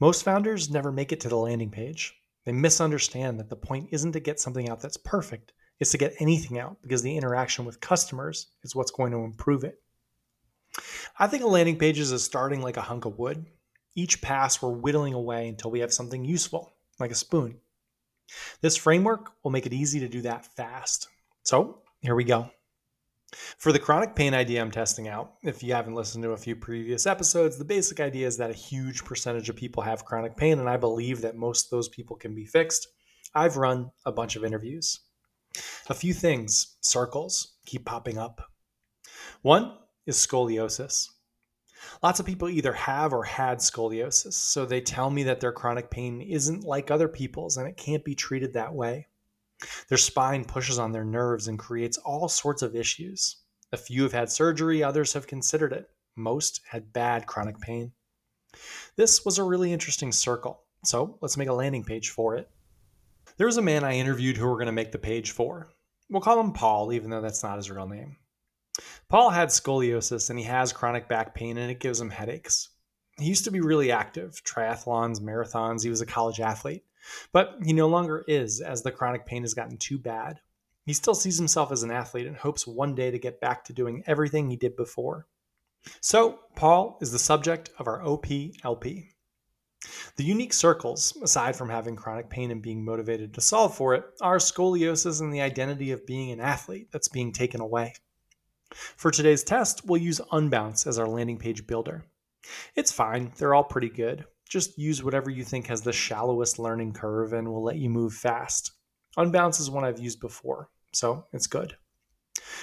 Most 0.00 0.24
founders 0.24 0.68
never 0.68 0.90
make 0.90 1.12
it 1.12 1.20
to 1.20 1.28
the 1.28 1.36
landing 1.36 1.70
page. 1.70 2.12
They 2.44 2.50
misunderstand 2.50 3.38
that 3.38 3.48
the 3.48 3.54
point 3.54 3.90
isn't 3.92 4.12
to 4.12 4.20
get 4.20 4.40
something 4.40 4.68
out 4.68 4.80
that's 4.80 4.96
perfect, 4.96 5.52
is 5.80 5.90
to 5.90 5.98
get 5.98 6.14
anything 6.20 6.58
out 6.58 6.76
because 6.82 7.02
the 7.02 7.16
interaction 7.16 7.64
with 7.64 7.80
customers 7.80 8.48
is 8.62 8.76
what's 8.76 8.90
going 8.90 9.12
to 9.12 9.24
improve 9.24 9.64
it. 9.64 9.80
I 11.18 11.26
think 11.26 11.42
a 11.42 11.48
landing 11.48 11.78
page 11.78 11.98
is 11.98 12.22
starting 12.22 12.60
like 12.60 12.76
a 12.76 12.82
hunk 12.82 13.06
of 13.06 13.18
wood. 13.18 13.46
Each 13.96 14.22
pass, 14.22 14.62
we're 14.62 14.70
whittling 14.70 15.14
away 15.14 15.48
until 15.48 15.70
we 15.70 15.80
have 15.80 15.92
something 15.92 16.24
useful, 16.24 16.72
like 17.00 17.10
a 17.10 17.16
spoon. 17.16 17.58
This 18.60 18.76
framework 18.76 19.32
will 19.42 19.50
make 19.50 19.66
it 19.66 19.72
easy 19.72 19.98
to 20.00 20.08
do 20.08 20.22
that 20.22 20.46
fast. 20.54 21.08
So, 21.42 21.82
here 22.00 22.14
we 22.14 22.24
go. 22.24 22.50
For 23.58 23.72
the 23.72 23.78
chronic 23.78 24.14
pain 24.14 24.34
idea 24.34 24.60
I'm 24.60 24.70
testing 24.70 25.08
out, 25.08 25.34
if 25.42 25.62
you 25.62 25.72
haven't 25.72 25.94
listened 25.94 26.24
to 26.24 26.32
a 26.32 26.36
few 26.36 26.56
previous 26.56 27.06
episodes, 27.06 27.56
the 27.56 27.64
basic 27.64 28.00
idea 28.00 28.26
is 28.26 28.36
that 28.38 28.50
a 28.50 28.54
huge 28.54 29.04
percentage 29.04 29.48
of 29.48 29.56
people 29.56 29.82
have 29.82 30.04
chronic 30.04 30.36
pain, 30.36 30.58
and 30.58 30.68
I 30.68 30.76
believe 30.76 31.20
that 31.20 31.36
most 31.36 31.66
of 31.66 31.70
those 31.70 31.88
people 31.88 32.16
can 32.16 32.34
be 32.34 32.44
fixed. 32.44 32.88
I've 33.34 33.56
run 33.56 33.90
a 34.04 34.12
bunch 34.12 34.36
of 34.36 34.44
interviews. 34.44 35.00
A 35.88 35.94
few 35.94 36.14
things, 36.14 36.76
circles, 36.80 37.54
keep 37.66 37.84
popping 37.84 38.18
up. 38.18 38.40
One 39.42 39.76
is 40.06 40.16
scoliosis. 40.16 41.08
Lots 42.02 42.20
of 42.20 42.26
people 42.26 42.48
either 42.48 42.72
have 42.72 43.12
or 43.12 43.24
had 43.24 43.58
scoliosis, 43.58 44.34
so 44.34 44.64
they 44.64 44.80
tell 44.80 45.10
me 45.10 45.22
that 45.24 45.40
their 45.40 45.52
chronic 45.52 45.90
pain 45.90 46.20
isn't 46.20 46.64
like 46.64 46.90
other 46.90 47.08
people's 47.08 47.56
and 47.56 47.66
it 47.66 47.76
can't 47.76 48.04
be 48.04 48.14
treated 48.14 48.52
that 48.52 48.74
way. 48.74 49.08
Their 49.88 49.98
spine 49.98 50.44
pushes 50.44 50.78
on 50.78 50.92
their 50.92 51.04
nerves 51.04 51.48
and 51.48 51.58
creates 51.58 51.98
all 51.98 52.28
sorts 52.28 52.62
of 52.62 52.76
issues. 52.76 53.36
A 53.72 53.76
few 53.76 54.02
have 54.02 54.12
had 54.12 54.30
surgery, 54.30 54.82
others 54.82 55.12
have 55.12 55.26
considered 55.26 55.72
it. 55.72 55.88
Most 56.16 56.60
had 56.68 56.92
bad 56.92 57.26
chronic 57.26 57.60
pain. 57.60 57.92
This 58.96 59.24
was 59.24 59.38
a 59.38 59.44
really 59.44 59.72
interesting 59.72 60.12
circle, 60.12 60.64
so 60.84 61.18
let's 61.20 61.36
make 61.36 61.48
a 61.48 61.52
landing 61.52 61.84
page 61.84 62.10
for 62.10 62.36
it. 62.36 62.50
There 63.36 63.46
was 63.46 63.56
a 63.56 63.62
man 63.62 63.84
I 63.84 63.94
interviewed 63.94 64.36
who 64.36 64.46
we're 64.46 64.54
going 64.54 64.66
to 64.66 64.72
make 64.72 64.92
the 64.92 64.98
page 64.98 65.30
for. 65.30 65.70
We'll 66.08 66.20
call 66.20 66.40
him 66.40 66.52
Paul, 66.52 66.92
even 66.92 67.10
though 67.10 67.20
that's 67.20 67.42
not 67.42 67.56
his 67.56 67.70
real 67.70 67.86
name. 67.86 68.16
Paul 69.08 69.30
had 69.30 69.48
scoliosis 69.48 70.30
and 70.30 70.38
he 70.38 70.44
has 70.44 70.72
chronic 70.72 71.08
back 71.08 71.34
pain 71.34 71.56
and 71.56 71.70
it 71.70 71.80
gives 71.80 72.00
him 72.00 72.10
headaches. 72.10 72.70
He 73.18 73.26
used 73.26 73.44
to 73.44 73.50
be 73.50 73.60
really 73.60 73.92
active 73.92 74.42
triathlons, 74.44 75.20
marathons. 75.20 75.82
He 75.82 75.90
was 75.90 76.00
a 76.00 76.06
college 76.06 76.40
athlete, 76.40 76.84
but 77.32 77.56
he 77.64 77.72
no 77.72 77.88
longer 77.88 78.24
is 78.26 78.60
as 78.60 78.82
the 78.82 78.92
chronic 78.92 79.26
pain 79.26 79.42
has 79.42 79.54
gotten 79.54 79.76
too 79.76 79.98
bad. 79.98 80.40
He 80.86 80.92
still 80.92 81.14
sees 81.14 81.36
himself 81.36 81.70
as 81.70 81.82
an 81.82 81.90
athlete 81.90 82.26
and 82.26 82.36
hopes 82.36 82.66
one 82.66 82.94
day 82.94 83.10
to 83.10 83.18
get 83.18 83.40
back 83.40 83.64
to 83.64 83.72
doing 83.72 84.02
everything 84.06 84.48
he 84.48 84.56
did 84.56 84.76
before. 84.76 85.26
So, 86.00 86.40
Paul 86.56 86.98
is 87.00 87.12
the 87.12 87.18
subject 87.18 87.70
of 87.78 87.86
our 87.86 88.00
OPLP. 88.02 89.08
The 90.16 90.24
unique 90.24 90.52
circles, 90.52 91.16
aside 91.22 91.56
from 91.56 91.70
having 91.70 91.96
chronic 91.96 92.28
pain 92.28 92.50
and 92.50 92.60
being 92.60 92.84
motivated 92.84 93.32
to 93.34 93.40
solve 93.40 93.74
for 93.74 93.94
it, 93.94 94.04
are 94.20 94.36
scoliosis 94.36 95.20
and 95.20 95.32
the 95.32 95.40
identity 95.40 95.90
of 95.90 96.06
being 96.06 96.30
an 96.30 96.40
athlete 96.40 96.88
that's 96.92 97.08
being 97.08 97.32
taken 97.32 97.60
away. 97.60 97.94
For 98.96 99.10
today's 99.10 99.42
test, 99.42 99.86
we'll 99.86 100.02
use 100.02 100.20
Unbounce 100.32 100.86
as 100.86 100.98
our 100.98 101.08
landing 101.08 101.38
page 101.38 101.66
builder. 101.66 102.04
It's 102.76 102.92
fine, 102.92 103.32
they're 103.36 103.54
all 103.54 103.64
pretty 103.64 103.88
good. 103.88 104.26
Just 104.48 104.78
use 104.78 105.02
whatever 105.02 105.30
you 105.30 105.44
think 105.44 105.68
has 105.68 105.80
the 105.80 105.92
shallowest 105.92 106.58
learning 106.58 106.92
curve 106.92 107.32
and 107.32 107.48
will 107.48 107.62
let 107.62 107.76
you 107.76 107.88
move 107.88 108.12
fast. 108.12 108.72
Unbounce 109.16 109.60
is 109.60 109.70
one 109.70 109.84
I've 109.84 109.98
used 109.98 110.20
before, 110.20 110.68
so 110.92 111.26
it's 111.32 111.46
good. 111.46 111.76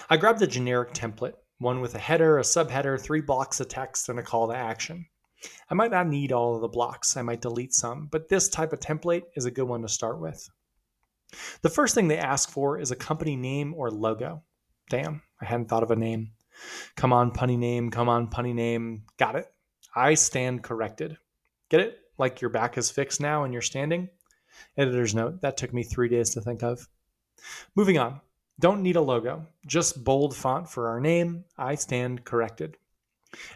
I 0.10 0.18
grabbed 0.18 0.42
a 0.42 0.48
generic 0.48 0.94
template, 0.94 1.34
one 1.58 1.82
with 1.82 1.96
a 1.96 2.00
header, 2.00 2.38
a 2.38 2.44
subheader, 2.44 3.00
three 3.00 3.22
blocks 3.22 3.60
of 3.60 3.70
text, 3.70 4.10
and 4.10 4.20
a 4.20 4.24
call 4.24 4.50
to 4.50 4.56
action. 4.56 5.08
I 5.70 5.74
might 5.74 5.92
not 5.92 6.08
need 6.08 6.32
all 6.32 6.56
of 6.56 6.62
the 6.62 6.68
blocks, 6.68 7.18
I 7.18 7.22
might 7.22 7.42
delete 7.42 7.74
some, 7.74 8.08
but 8.08 8.30
this 8.30 8.50
type 8.50 8.74
of 8.74 8.80
template 8.80 9.24
is 9.36 9.46
a 9.46 9.52
good 9.52 9.68
one 9.68 9.82
to 9.82 9.90
start 9.90 10.20
with. 10.20 10.50
The 11.62 11.70
first 11.70 11.94
thing 11.94 12.08
they 12.08 12.18
ask 12.18 12.50
for 12.50 12.80
is 12.80 12.92
a 12.92 12.96
company 12.96 13.36
name 13.36 13.74
or 13.74 13.92
logo. 13.92 14.44
Damn, 14.90 15.22
I 15.42 15.46
hadn't 15.46 15.68
thought 15.68 15.84
of 15.84 15.92
a 15.92 15.96
name. 15.96 16.32
Come 16.96 17.14
on, 17.14 17.32
punny 17.32 17.58
name, 17.58 17.92
come 17.92 18.10
on, 18.10 18.30
punny 18.30 18.54
name. 18.54 19.04
Got 19.18 19.36
it. 19.36 19.52
I 19.96 20.14
stand 20.14 20.64
corrected. 20.64 21.18
Get 21.70 21.82
it? 21.82 22.00
Like 22.18 22.42
your 22.42 22.50
back 22.50 22.78
is 22.78 22.90
fixed 22.90 23.22
now 23.22 23.44
and 23.44 23.54
you're 23.54 23.62
standing? 23.62 24.10
Editor's 24.78 25.14
note, 25.14 25.42
that 25.42 25.58
took 25.58 25.74
me 25.74 25.84
three 25.84 26.10
days 26.10 26.32
to 26.32 26.42
think 26.42 26.64
of. 26.64 26.88
Moving 27.76 27.98
on. 27.98 28.22
Don't 28.60 28.82
need 28.82 28.96
a 28.96 29.02
logo, 29.02 29.46
just 29.68 30.04
bold 30.04 30.36
font 30.36 30.68
for 30.68 30.88
our 30.88 31.00
name. 31.00 31.46
I 31.60 31.76
stand 31.76 32.26
corrected. 32.26 32.78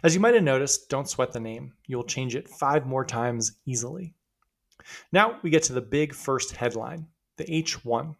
As 0.02 0.14
you 0.14 0.20
might 0.20 0.34
have 0.34 0.42
noticed, 0.42 0.88
don't 0.88 1.08
sweat 1.08 1.32
the 1.32 1.40
name. 1.40 1.72
You'll 1.86 2.04
change 2.04 2.34
it 2.34 2.48
five 2.48 2.86
more 2.86 3.04
times 3.04 3.58
easily. 3.66 4.14
Now 5.12 5.38
we 5.42 5.50
get 5.50 5.62
to 5.64 5.72
the 5.72 5.80
big 5.80 6.14
first 6.14 6.56
headline, 6.56 7.06
the 7.36 7.44
H1. 7.44 8.14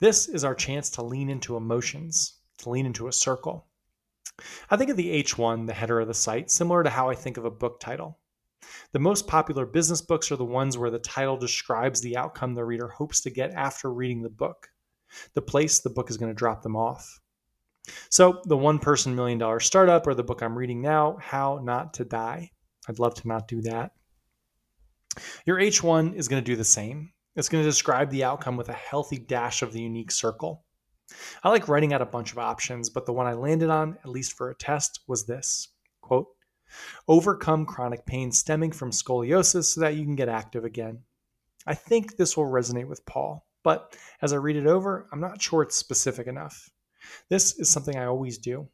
This 0.00 0.28
is 0.28 0.44
our 0.44 0.54
chance 0.54 0.90
to 0.90 1.02
lean 1.02 1.28
into 1.28 1.56
emotions, 1.56 2.38
to 2.58 2.70
lean 2.70 2.86
into 2.86 3.08
a 3.08 3.12
circle. 3.12 3.66
I 4.70 4.76
think 4.76 4.90
of 4.90 4.96
the 4.96 5.22
H1, 5.22 5.66
the 5.66 5.74
header 5.74 6.00
of 6.00 6.08
the 6.08 6.14
site, 6.14 6.50
similar 6.50 6.82
to 6.82 6.90
how 6.90 7.08
I 7.08 7.14
think 7.14 7.36
of 7.36 7.44
a 7.44 7.50
book 7.50 7.78
title. 7.80 8.18
The 8.92 8.98
most 8.98 9.26
popular 9.26 9.66
business 9.66 10.00
books 10.00 10.32
are 10.32 10.36
the 10.36 10.44
ones 10.44 10.78
where 10.78 10.90
the 10.90 10.98
title 10.98 11.36
describes 11.36 12.00
the 12.00 12.16
outcome 12.16 12.54
the 12.54 12.64
reader 12.64 12.88
hopes 12.88 13.20
to 13.22 13.30
get 13.30 13.52
after 13.52 13.92
reading 13.92 14.22
the 14.22 14.30
book, 14.30 14.70
the 15.34 15.42
place 15.42 15.80
the 15.80 15.90
book 15.90 16.10
is 16.10 16.16
going 16.16 16.30
to 16.30 16.38
drop 16.38 16.62
them 16.62 16.76
off. 16.76 17.20
So, 18.08 18.40
the 18.44 18.56
one 18.56 18.78
person 18.78 19.14
million 19.14 19.38
dollar 19.38 19.60
startup 19.60 20.06
or 20.06 20.14
the 20.14 20.22
book 20.22 20.42
I'm 20.42 20.56
reading 20.56 20.80
now, 20.80 21.18
How 21.20 21.60
Not 21.62 21.94
to 21.94 22.04
Die. 22.04 22.50
I'd 22.88 22.98
love 22.98 23.14
to 23.14 23.28
not 23.28 23.48
do 23.48 23.60
that. 23.62 23.92
Your 25.46 25.58
H1 25.58 26.14
is 26.14 26.28
going 26.28 26.42
to 26.42 26.50
do 26.50 26.56
the 26.56 26.64
same. 26.64 27.12
It's 27.36 27.48
going 27.48 27.62
to 27.62 27.68
describe 27.68 28.10
the 28.10 28.24
outcome 28.24 28.56
with 28.56 28.68
a 28.68 28.74
healthy 28.74 29.18
dash 29.18 29.62
of 29.62 29.72
the 29.72 29.80
unique 29.80 30.10
circle. 30.10 30.64
I 31.42 31.50
like 31.50 31.68
writing 31.68 31.92
out 31.92 32.02
a 32.02 32.06
bunch 32.06 32.32
of 32.32 32.38
options, 32.38 32.90
but 32.90 33.06
the 33.06 33.12
one 33.12 33.26
I 33.26 33.34
landed 33.34 33.70
on, 33.70 33.98
at 34.04 34.10
least 34.10 34.32
for 34.32 34.50
a 34.50 34.54
test, 34.54 35.00
was 35.06 35.26
this 35.26 35.68
quote, 36.00 36.28
overcome 37.08 37.66
chronic 37.66 38.06
pain 38.06 38.32
stemming 38.32 38.72
from 38.72 38.90
scoliosis 38.90 39.64
so 39.64 39.80
that 39.80 39.94
you 39.94 40.04
can 40.04 40.16
get 40.16 40.28
active 40.28 40.64
again. 40.64 41.00
I 41.66 41.74
think 41.74 42.16
this 42.16 42.36
will 42.36 42.46
resonate 42.46 42.88
with 42.88 43.06
Paul, 43.06 43.46
but 43.62 43.96
as 44.20 44.32
I 44.32 44.36
read 44.36 44.56
it 44.56 44.66
over, 44.66 45.06
I'm 45.12 45.20
not 45.20 45.40
sure 45.40 45.62
it's 45.62 45.76
specific 45.76 46.26
enough. 46.26 46.68
This 47.28 47.58
is 47.58 47.68
something 47.68 47.96
I 47.96 48.06
always 48.06 48.38
do. 48.38 48.68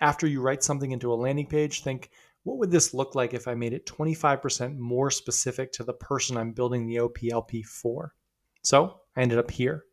After 0.00 0.26
you 0.26 0.40
write 0.40 0.62
something 0.62 0.92
into 0.92 1.12
a 1.12 1.14
landing 1.14 1.46
page, 1.46 1.82
think, 1.82 2.10
what 2.42 2.58
would 2.58 2.70
this 2.70 2.92
look 2.92 3.14
like 3.14 3.32
if 3.32 3.48
I 3.48 3.54
made 3.54 3.72
it 3.72 3.86
25% 3.86 4.76
more 4.76 5.10
specific 5.10 5.72
to 5.72 5.84
the 5.84 5.94
person 5.94 6.36
I'm 6.36 6.52
building 6.52 6.86
the 6.86 6.96
OPLP 6.96 7.64
for? 7.64 8.14
So 8.62 9.00
I 9.16 9.22
ended 9.22 9.38
up 9.38 9.50
here. 9.50 9.84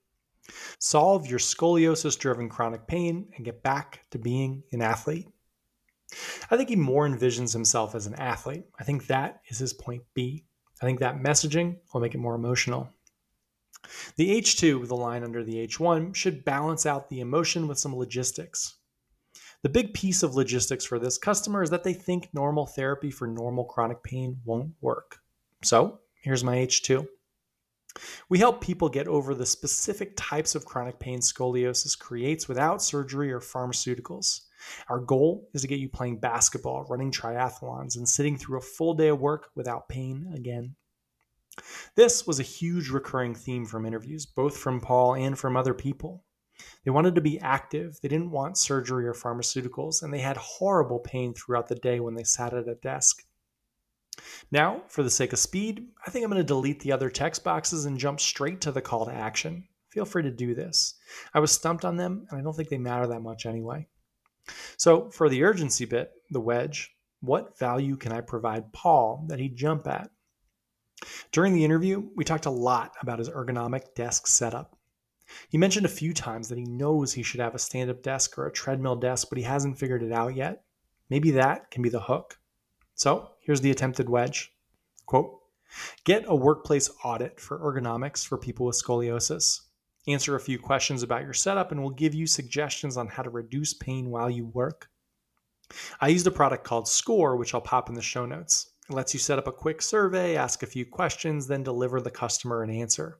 Solve 0.80 1.28
your 1.28 1.40
scoliosis 1.40 2.18
driven 2.18 2.50
chronic 2.50 2.88
pain 2.88 3.32
and 3.36 3.46
get 3.46 3.64
back 3.64 4.06
to 4.12 4.20
being 4.20 4.64
an 4.72 4.82
athlete. 4.82 5.28
I 6.50 6.58
think 6.58 6.70
he 6.70 6.76
more 6.76 7.08
envisions 7.08 7.54
himself 7.54 7.96
as 7.96 8.06
an 8.06 8.16
athlete. 8.16 8.66
I 8.80 8.84
think 8.84 9.08
that 9.08 9.42
is 9.48 9.60
his 9.60 9.74
point 9.74 10.04
B. 10.14 10.44
I 10.82 10.86
think 10.86 11.00
that 11.00 11.22
messaging 11.22 11.78
will 11.94 12.02
make 12.02 12.16
it 12.16 12.20
more 12.20 12.36
emotional. 12.36 12.90
The 14.16 14.30
H2, 14.42 14.88
the 14.88 14.96
line 14.96 15.24
under 15.24 15.44
the 15.44 15.68
H1, 15.68 16.16
should 16.16 16.46
balance 16.46 16.86
out 16.86 17.10
the 17.10 17.20
emotion 17.20 17.68
with 17.68 17.80
some 17.80 17.96
logistics. 17.96 18.76
The 19.64 19.70
big 19.70 19.94
piece 19.94 20.24
of 20.24 20.36
logistics 20.36 20.86
for 20.86 20.98
this 20.98 21.18
customer 21.18 21.62
is 21.62 21.70
that 21.70 21.84
they 21.84 21.94
think 21.94 22.30
normal 22.34 22.66
therapy 22.66 23.12
for 23.12 23.28
normal 23.28 23.66
chronic 23.66 24.02
pain 24.04 24.40
won't 24.44 24.74
work. 24.82 25.20
So 25.64 26.00
here's 26.22 26.44
my 26.44 26.58
H2. 26.58 27.06
We 28.30 28.40
help 28.40 28.62
people 28.62 28.90
get 28.90 29.08
over 29.08 29.36
the 29.36 29.46
specific 29.46 30.14
types 30.16 30.56
of 30.56 30.66
chronic 30.66 30.98
pain 31.00 31.20
scoliosis 31.20 31.98
creates 31.98 32.48
without 32.48 32.82
surgery 32.82 33.32
or 33.32 33.40
pharmaceuticals. 33.40 34.42
Our 34.90 35.00
goal 35.00 35.50
is 35.54 35.62
to 35.62 35.68
get 35.68 35.80
you 35.80 35.90
playing 35.90 36.20
basketball, 36.20 36.86
running 36.90 37.12
triathlons, 37.12 37.98
and 37.98 38.08
sitting 38.08 38.38
through 38.38 38.60
a 38.60 38.62
full 38.62 38.94
day 38.94 39.10
of 39.10 39.20
work 39.20 39.50
without 39.56 39.90
pain 39.90 40.32
again. 40.34 40.76
This 41.96 42.26
was 42.26 42.40
a 42.40 42.44
huge 42.44 42.90
recurring 42.90 43.36
theme 43.36 43.66
from 43.66 43.86
interviews, 43.86 44.26
both 44.26 44.58
from 44.58 44.82
Paul 44.82 45.16
and 45.16 45.38
from 45.38 45.56
other 45.56 45.74
people. 45.74 46.24
They 46.84 46.92
wanted 46.92 47.16
to 47.16 47.22
be 47.22 47.40
active, 47.40 48.00
they 48.02 48.08
didn't 48.08 48.32
want 48.32 48.58
surgery 48.58 49.08
or 49.08 49.14
pharmaceuticals, 49.14 50.04
and 50.04 50.14
they 50.14 50.20
had 50.20 50.38
horrible 50.38 51.00
pain 51.00 51.34
throughout 51.34 51.68
the 51.68 51.76
day 51.76 52.00
when 52.00 52.14
they 52.14 52.24
sat 52.24 52.54
at 52.54 52.68
a 52.68 52.76
desk. 52.76 53.24
Now, 54.52 54.84
for 54.88 55.04
the 55.04 55.10
sake 55.10 55.34
of 55.34 55.40
speed, 55.40 55.88
I 56.06 56.12
think 56.12 56.24
I'm 56.24 56.32
going 56.32 56.42
to 56.42 56.48
delete 56.48 56.82
the 56.82 56.92
other 56.92 57.10
text 57.10 57.44
boxes 57.44 57.86
and 57.86 57.98
jump 57.98 58.20
straight 58.20 58.62
to 58.62 58.72
the 58.72 58.82
call 58.82 59.06
to 59.06 59.14
action. 59.14 59.68
Feel 59.90 60.06
free 60.06 60.24
to 60.24 60.32
do 60.32 60.54
this. 60.54 60.96
I 61.34 61.40
was 61.40 61.52
stumped 61.52 61.86
on 61.86 61.98
them, 61.98 62.28
and 62.30 62.40
I 62.40 62.44
don't 62.44 62.54
think 62.54 62.70
they 62.70 62.78
matter 62.78 63.08
that 63.08 63.22
much 63.22 63.46
anyway. 63.46 63.88
So, 64.78 65.10
for 65.10 65.30
the 65.30 65.44
urgency 65.44 65.86
bit, 65.86 66.12
the 66.30 66.42
wedge, 66.42 66.96
what 67.22 67.58
value 67.58 67.98
can 67.98 68.12
I 68.12 68.22
provide 68.22 68.74
Paul 68.74 69.26
that 69.28 69.40
he'd 69.40 69.56
jump 69.56 69.88
at? 69.88 70.10
During 71.32 71.54
the 71.54 71.66
interview, 71.66 72.10
we 72.16 72.24
talked 72.24 72.46
a 72.46 72.52
lot 72.52 72.94
about 73.02 73.20
his 73.20 73.30
ergonomic 73.30 73.96
desk 73.96 74.28
setup. 74.28 74.78
He 75.50 75.58
mentioned 75.58 75.86
a 75.86 75.90
few 75.90 76.14
times 76.14 76.50
that 76.50 76.58
he 76.58 76.66
knows 76.66 77.14
he 77.14 77.24
should 77.24 77.40
have 77.40 77.56
a 77.56 77.60
stand 77.60 77.90
up 77.90 78.04
desk 78.04 78.38
or 78.38 78.48
a 78.48 78.52
treadmill 78.52 78.98
desk, 78.98 79.28
but 79.30 79.38
he 79.38 79.44
hasn't 79.44 79.80
figured 79.80 80.04
it 80.04 80.12
out 80.12 80.36
yet. 80.36 80.64
Maybe 81.10 81.32
that 81.32 81.72
can 81.72 81.82
be 81.82 81.90
the 81.90 82.02
hook. 82.02 82.38
So 82.96 83.32
here's 83.40 83.62
the 83.62 83.72
attempted 83.72 84.10
wedge. 84.10 84.52
Quote, 85.06 85.40
get 86.04 86.26
a 86.28 86.36
workplace 86.36 86.90
audit 87.04 87.40
for 87.40 87.60
ergonomics 87.60 88.26
for 88.26 88.38
people 88.38 88.66
with 88.66 88.82
scoliosis. 88.82 89.62
Answer 90.08 90.36
a 90.36 90.40
few 90.40 90.58
questions 90.58 91.04
about 91.04 91.24
your 91.24 91.34
setup, 91.34 91.72
and 91.72 91.82
we'll 91.82 91.92
give 91.92 92.14
you 92.14 92.26
suggestions 92.28 92.98
on 92.98 93.08
how 93.08 93.24
to 93.24 93.30
reduce 93.30 93.74
pain 93.74 94.10
while 94.10 94.30
you 94.30 94.48
work. 94.48 94.90
I 96.00 96.10
used 96.10 96.28
a 96.28 96.32
product 96.32 96.64
called 96.64 96.88
Score, 96.88 97.38
which 97.38 97.54
I'll 97.54 97.62
pop 97.62 97.88
in 97.88 97.96
the 97.96 98.02
show 98.02 98.26
notes. 98.26 98.71
It 98.92 98.96
lets 98.96 99.14
you 99.14 99.22
set 99.22 99.40
up 99.40 99.48
a 99.48 99.54
quick 99.54 99.82
survey, 99.82 100.36
ask 100.36 100.64
a 100.64 100.68
few 100.68 100.86
questions, 100.86 101.48
then 101.48 101.64
deliver 101.64 102.02
the 102.02 102.12
customer 102.12 102.62
an 102.62 102.70
answer. 102.70 103.20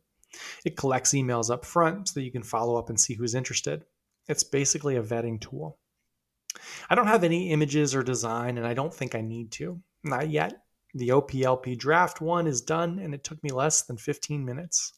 It 0.66 0.76
collects 0.76 1.14
emails 1.14 1.50
up 1.50 1.64
front 1.64 2.10
so 2.10 2.16
that 2.16 2.26
you 2.26 2.32
can 2.32 2.44
follow 2.44 2.76
up 2.76 2.90
and 2.90 3.00
see 3.00 3.14
who's 3.14 3.36
interested. 3.36 3.86
It's 4.28 4.44
basically 4.44 4.98
a 4.98 5.02
vetting 5.02 5.40
tool. 5.40 5.80
I 6.90 6.96
don't 6.96 7.08
have 7.08 7.24
any 7.24 7.52
images 7.52 7.96
or 7.96 8.04
design, 8.04 8.58
and 8.58 8.68
I 8.68 8.74
don't 8.74 8.94
think 8.94 9.16
I 9.16 9.22
need 9.22 9.54
to. 9.54 9.82
Not 10.04 10.30
yet. 10.30 10.62
The 10.94 11.08
OPLP 11.08 11.78
draft 11.78 12.20
one 12.20 12.48
is 12.48 12.60
done, 12.60 13.00
and 13.00 13.14
it 13.14 13.24
took 13.24 13.42
me 13.42 13.52
less 13.52 13.84
than 13.84 13.96
15 13.96 14.44
minutes. 14.44 14.92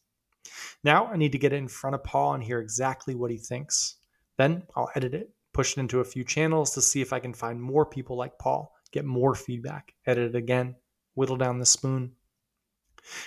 Now 0.83 1.05
I 1.05 1.17
need 1.17 1.33
to 1.33 1.37
get 1.37 1.53
it 1.53 1.57
in 1.57 1.67
front 1.67 1.93
of 1.93 2.03
Paul 2.03 2.33
and 2.33 2.43
hear 2.43 2.59
exactly 2.59 3.13
what 3.13 3.29
he 3.29 3.37
thinks. 3.37 3.97
Then 4.39 4.63
I'll 4.75 4.89
edit 4.95 5.13
it, 5.13 5.35
push 5.53 5.77
it 5.77 5.81
into 5.81 5.99
a 5.99 6.03
few 6.03 6.23
channels 6.23 6.71
to 6.71 6.81
see 6.81 7.01
if 7.01 7.13
I 7.13 7.19
can 7.19 7.35
find 7.35 7.61
more 7.61 7.85
people 7.85 8.17
like 8.17 8.39
Paul 8.39 8.73
get 8.93 9.03
more 9.03 9.35
feedback, 9.35 9.93
edit 10.05 10.35
it 10.35 10.37
again, 10.37 10.75
whittle 11.15 11.35
down 11.35 11.59
the 11.59 11.65
spoon. 11.65 12.13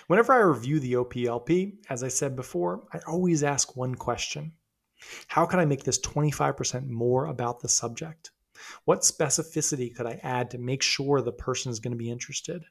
Whenever 0.07 0.33
I 0.33 0.39
review 0.39 0.81
the 0.81 0.95
OPLP, 0.95 1.79
as 1.91 2.03
I 2.03 2.09
said 2.09 2.35
before, 2.35 2.85
I 2.95 3.01
always 3.07 3.43
ask 3.43 3.77
one 3.77 3.95
question 3.95 4.53
How 5.27 5.45
can 5.45 5.59
I 5.61 5.67
make 5.67 5.85
this 5.85 5.99
25% 5.99 6.89
more 6.89 7.27
about 7.27 7.61
the 7.61 7.69
subject? 7.69 8.31
What 8.87 9.01
specificity 9.01 9.95
could 9.95 10.07
I 10.07 10.19
add 10.23 10.51
to 10.53 10.59
make 10.59 10.83
sure 10.83 11.21
the 11.21 11.33
person 11.33 11.71
is 11.71 11.81
going 11.81 11.93
to 11.93 11.99
be 11.99 12.11
interested? 12.11 12.65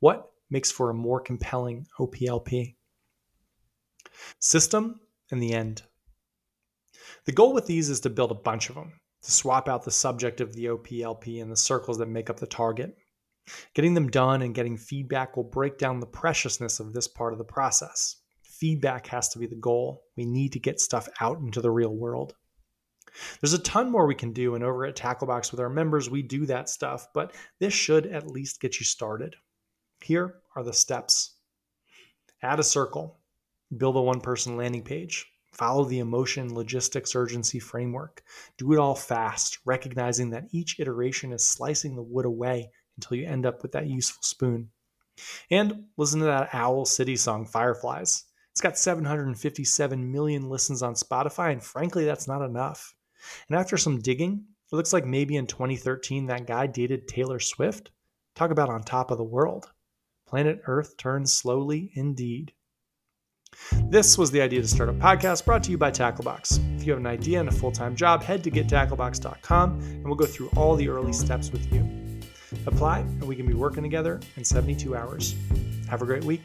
What 0.00 0.30
makes 0.50 0.70
for 0.70 0.90
a 0.90 0.94
more 0.94 1.20
compelling 1.20 1.86
OPLP? 1.98 2.74
System 4.40 5.00
and 5.30 5.42
the 5.42 5.54
end. 5.54 5.82
The 7.24 7.32
goal 7.32 7.54
with 7.54 7.66
these 7.66 7.88
is 7.88 8.00
to 8.00 8.10
build 8.10 8.30
a 8.30 8.34
bunch 8.34 8.68
of 8.68 8.74
them 8.74 9.00
to 9.22 9.30
swap 9.30 9.68
out 9.68 9.84
the 9.84 9.90
subject 9.90 10.40
of 10.40 10.52
the 10.54 10.66
OPLP 10.66 11.40
and 11.40 11.50
the 11.50 11.56
circles 11.56 11.98
that 11.98 12.08
make 12.08 12.28
up 12.28 12.40
the 12.40 12.46
target. 12.46 12.96
Getting 13.74 13.94
them 13.94 14.08
done 14.08 14.42
and 14.42 14.54
getting 14.54 14.76
feedback 14.76 15.36
will 15.36 15.44
break 15.44 15.78
down 15.78 16.00
the 16.00 16.06
preciousness 16.06 16.80
of 16.80 16.92
this 16.92 17.08
part 17.08 17.32
of 17.32 17.38
the 17.38 17.44
process. 17.44 18.16
Feedback 18.42 19.06
has 19.08 19.28
to 19.30 19.38
be 19.38 19.46
the 19.46 19.56
goal. 19.56 20.04
We 20.16 20.24
need 20.24 20.52
to 20.52 20.60
get 20.60 20.80
stuff 20.80 21.08
out 21.20 21.38
into 21.40 21.60
the 21.60 21.70
real 21.70 21.94
world. 21.94 22.34
There's 23.40 23.52
a 23.52 23.58
ton 23.58 23.90
more 23.90 24.06
we 24.06 24.14
can 24.14 24.32
do, 24.32 24.54
and 24.54 24.64
over 24.64 24.86
at 24.86 24.96
Tacklebox 24.96 25.50
with 25.50 25.60
our 25.60 25.68
members, 25.68 26.08
we 26.08 26.22
do 26.22 26.46
that 26.46 26.68
stuff, 26.68 27.08
but 27.12 27.34
this 27.58 27.74
should 27.74 28.06
at 28.06 28.30
least 28.30 28.60
get 28.60 28.78
you 28.80 28.86
started. 28.86 29.36
Here 30.02 30.40
are 30.56 30.64
the 30.64 30.72
steps 30.72 31.36
add 32.42 32.58
a 32.58 32.64
circle, 32.64 33.20
build 33.76 33.96
a 33.96 34.00
one 34.00 34.20
person 34.20 34.56
landing 34.56 34.82
page, 34.82 35.31
follow 35.52 35.84
the 35.84 35.98
emotion, 35.98 36.54
logistics, 36.54 37.14
urgency 37.14 37.58
framework. 37.58 38.22
Do 38.58 38.72
it 38.72 38.78
all 38.78 38.94
fast, 38.94 39.58
recognizing 39.64 40.30
that 40.30 40.48
each 40.50 40.80
iteration 40.80 41.32
is 41.32 41.46
slicing 41.46 41.94
the 41.94 42.02
wood 42.02 42.24
away 42.24 42.70
until 42.96 43.16
you 43.16 43.26
end 43.26 43.46
up 43.46 43.62
with 43.62 43.72
that 43.72 43.86
useful 43.86 44.22
spoon. 44.22 44.70
And 45.50 45.84
listen 45.96 46.20
to 46.20 46.26
that 46.26 46.54
Owl 46.54 46.84
City 46.84 47.16
song, 47.16 47.46
Fireflies. 47.46 48.24
It's 48.52 48.60
got 48.60 48.78
757 48.78 50.12
million 50.12 50.48
listens 50.48 50.82
on 50.82 50.94
Spotify, 50.94 51.52
and 51.52 51.62
frankly, 51.62 52.04
that's 52.04 52.28
not 52.28 52.42
enough. 52.42 52.94
And 53.48 53.58
after 53.58 53.76
some 53.76 54.00
digging, 54.00 54.46
it 54.72 54.76
looks 54.76 54.92
like 54.92 55.06
maybe 55.06 55.36
in 55.36 55.46
2013 55.46 56.26
that 56.26 56.46
guy 56.46 56.66
dated 56.66 57.08
Taylor 57.08 57.38
Swift. 57.38 57.90
Talk 58.34 58.50
about 58.50 58.70
on 58.70 58.82
top 58.82 59.10
of 59.10 59.18
the 59.18 59.24
world. 59.24 59.70
Planet 60.26 60.62
Earth 60.66 60.96
turns 60.96 61.32
slowly 61.32 61.92
indeed. 61.94 62.54
This 63.84 64.16
was 64.16 64.30
the 64.30 64.40
Idea 64.40 64.62
to 64.62 64.68
Startup 64.68 64.96
Podcast 64.96 65.44
brought 65.44 65.62
to 65.64 65.70
you 65.70 65.78
by 65.78 65.90
Tacklebox. 65.90 66.76
If 66.76 66.86
you 66.86 66.92
have 66.92 67.00
an 67.00 67.06
idea 67.06 67.40
and 67.40 67.48
a 67.48 67.52
full 67.52 67.72
time 67.72 67.94
job, 67.94 68.22
head 68.22 68.42
to 68.44 68.50
gettacklebox.com 68.50 69.80
and 69.80 70.04
we'll 70.04 70.14
go 70.14 70.26
through 70.26 70.50
all 70.56 70.76
the 70.76 70.88
early 70.88 71.12
steps 71.12 71.50
with 71.52 71.72
you. 71.72 71.88
Apply, 72.66 73.00
and 73.00 73.24
we 73.24 73.36
can 73.36 73.46
be 73.46 73.54
working 73.54 73.82
together 73.82 74.20
in 74.36 74.44
72 74.44 74.94
hours. 74.96 75.34
Have 75.88 76.02
a 76.02 76.06
great 76.06 76.24
week. 76.24 76.42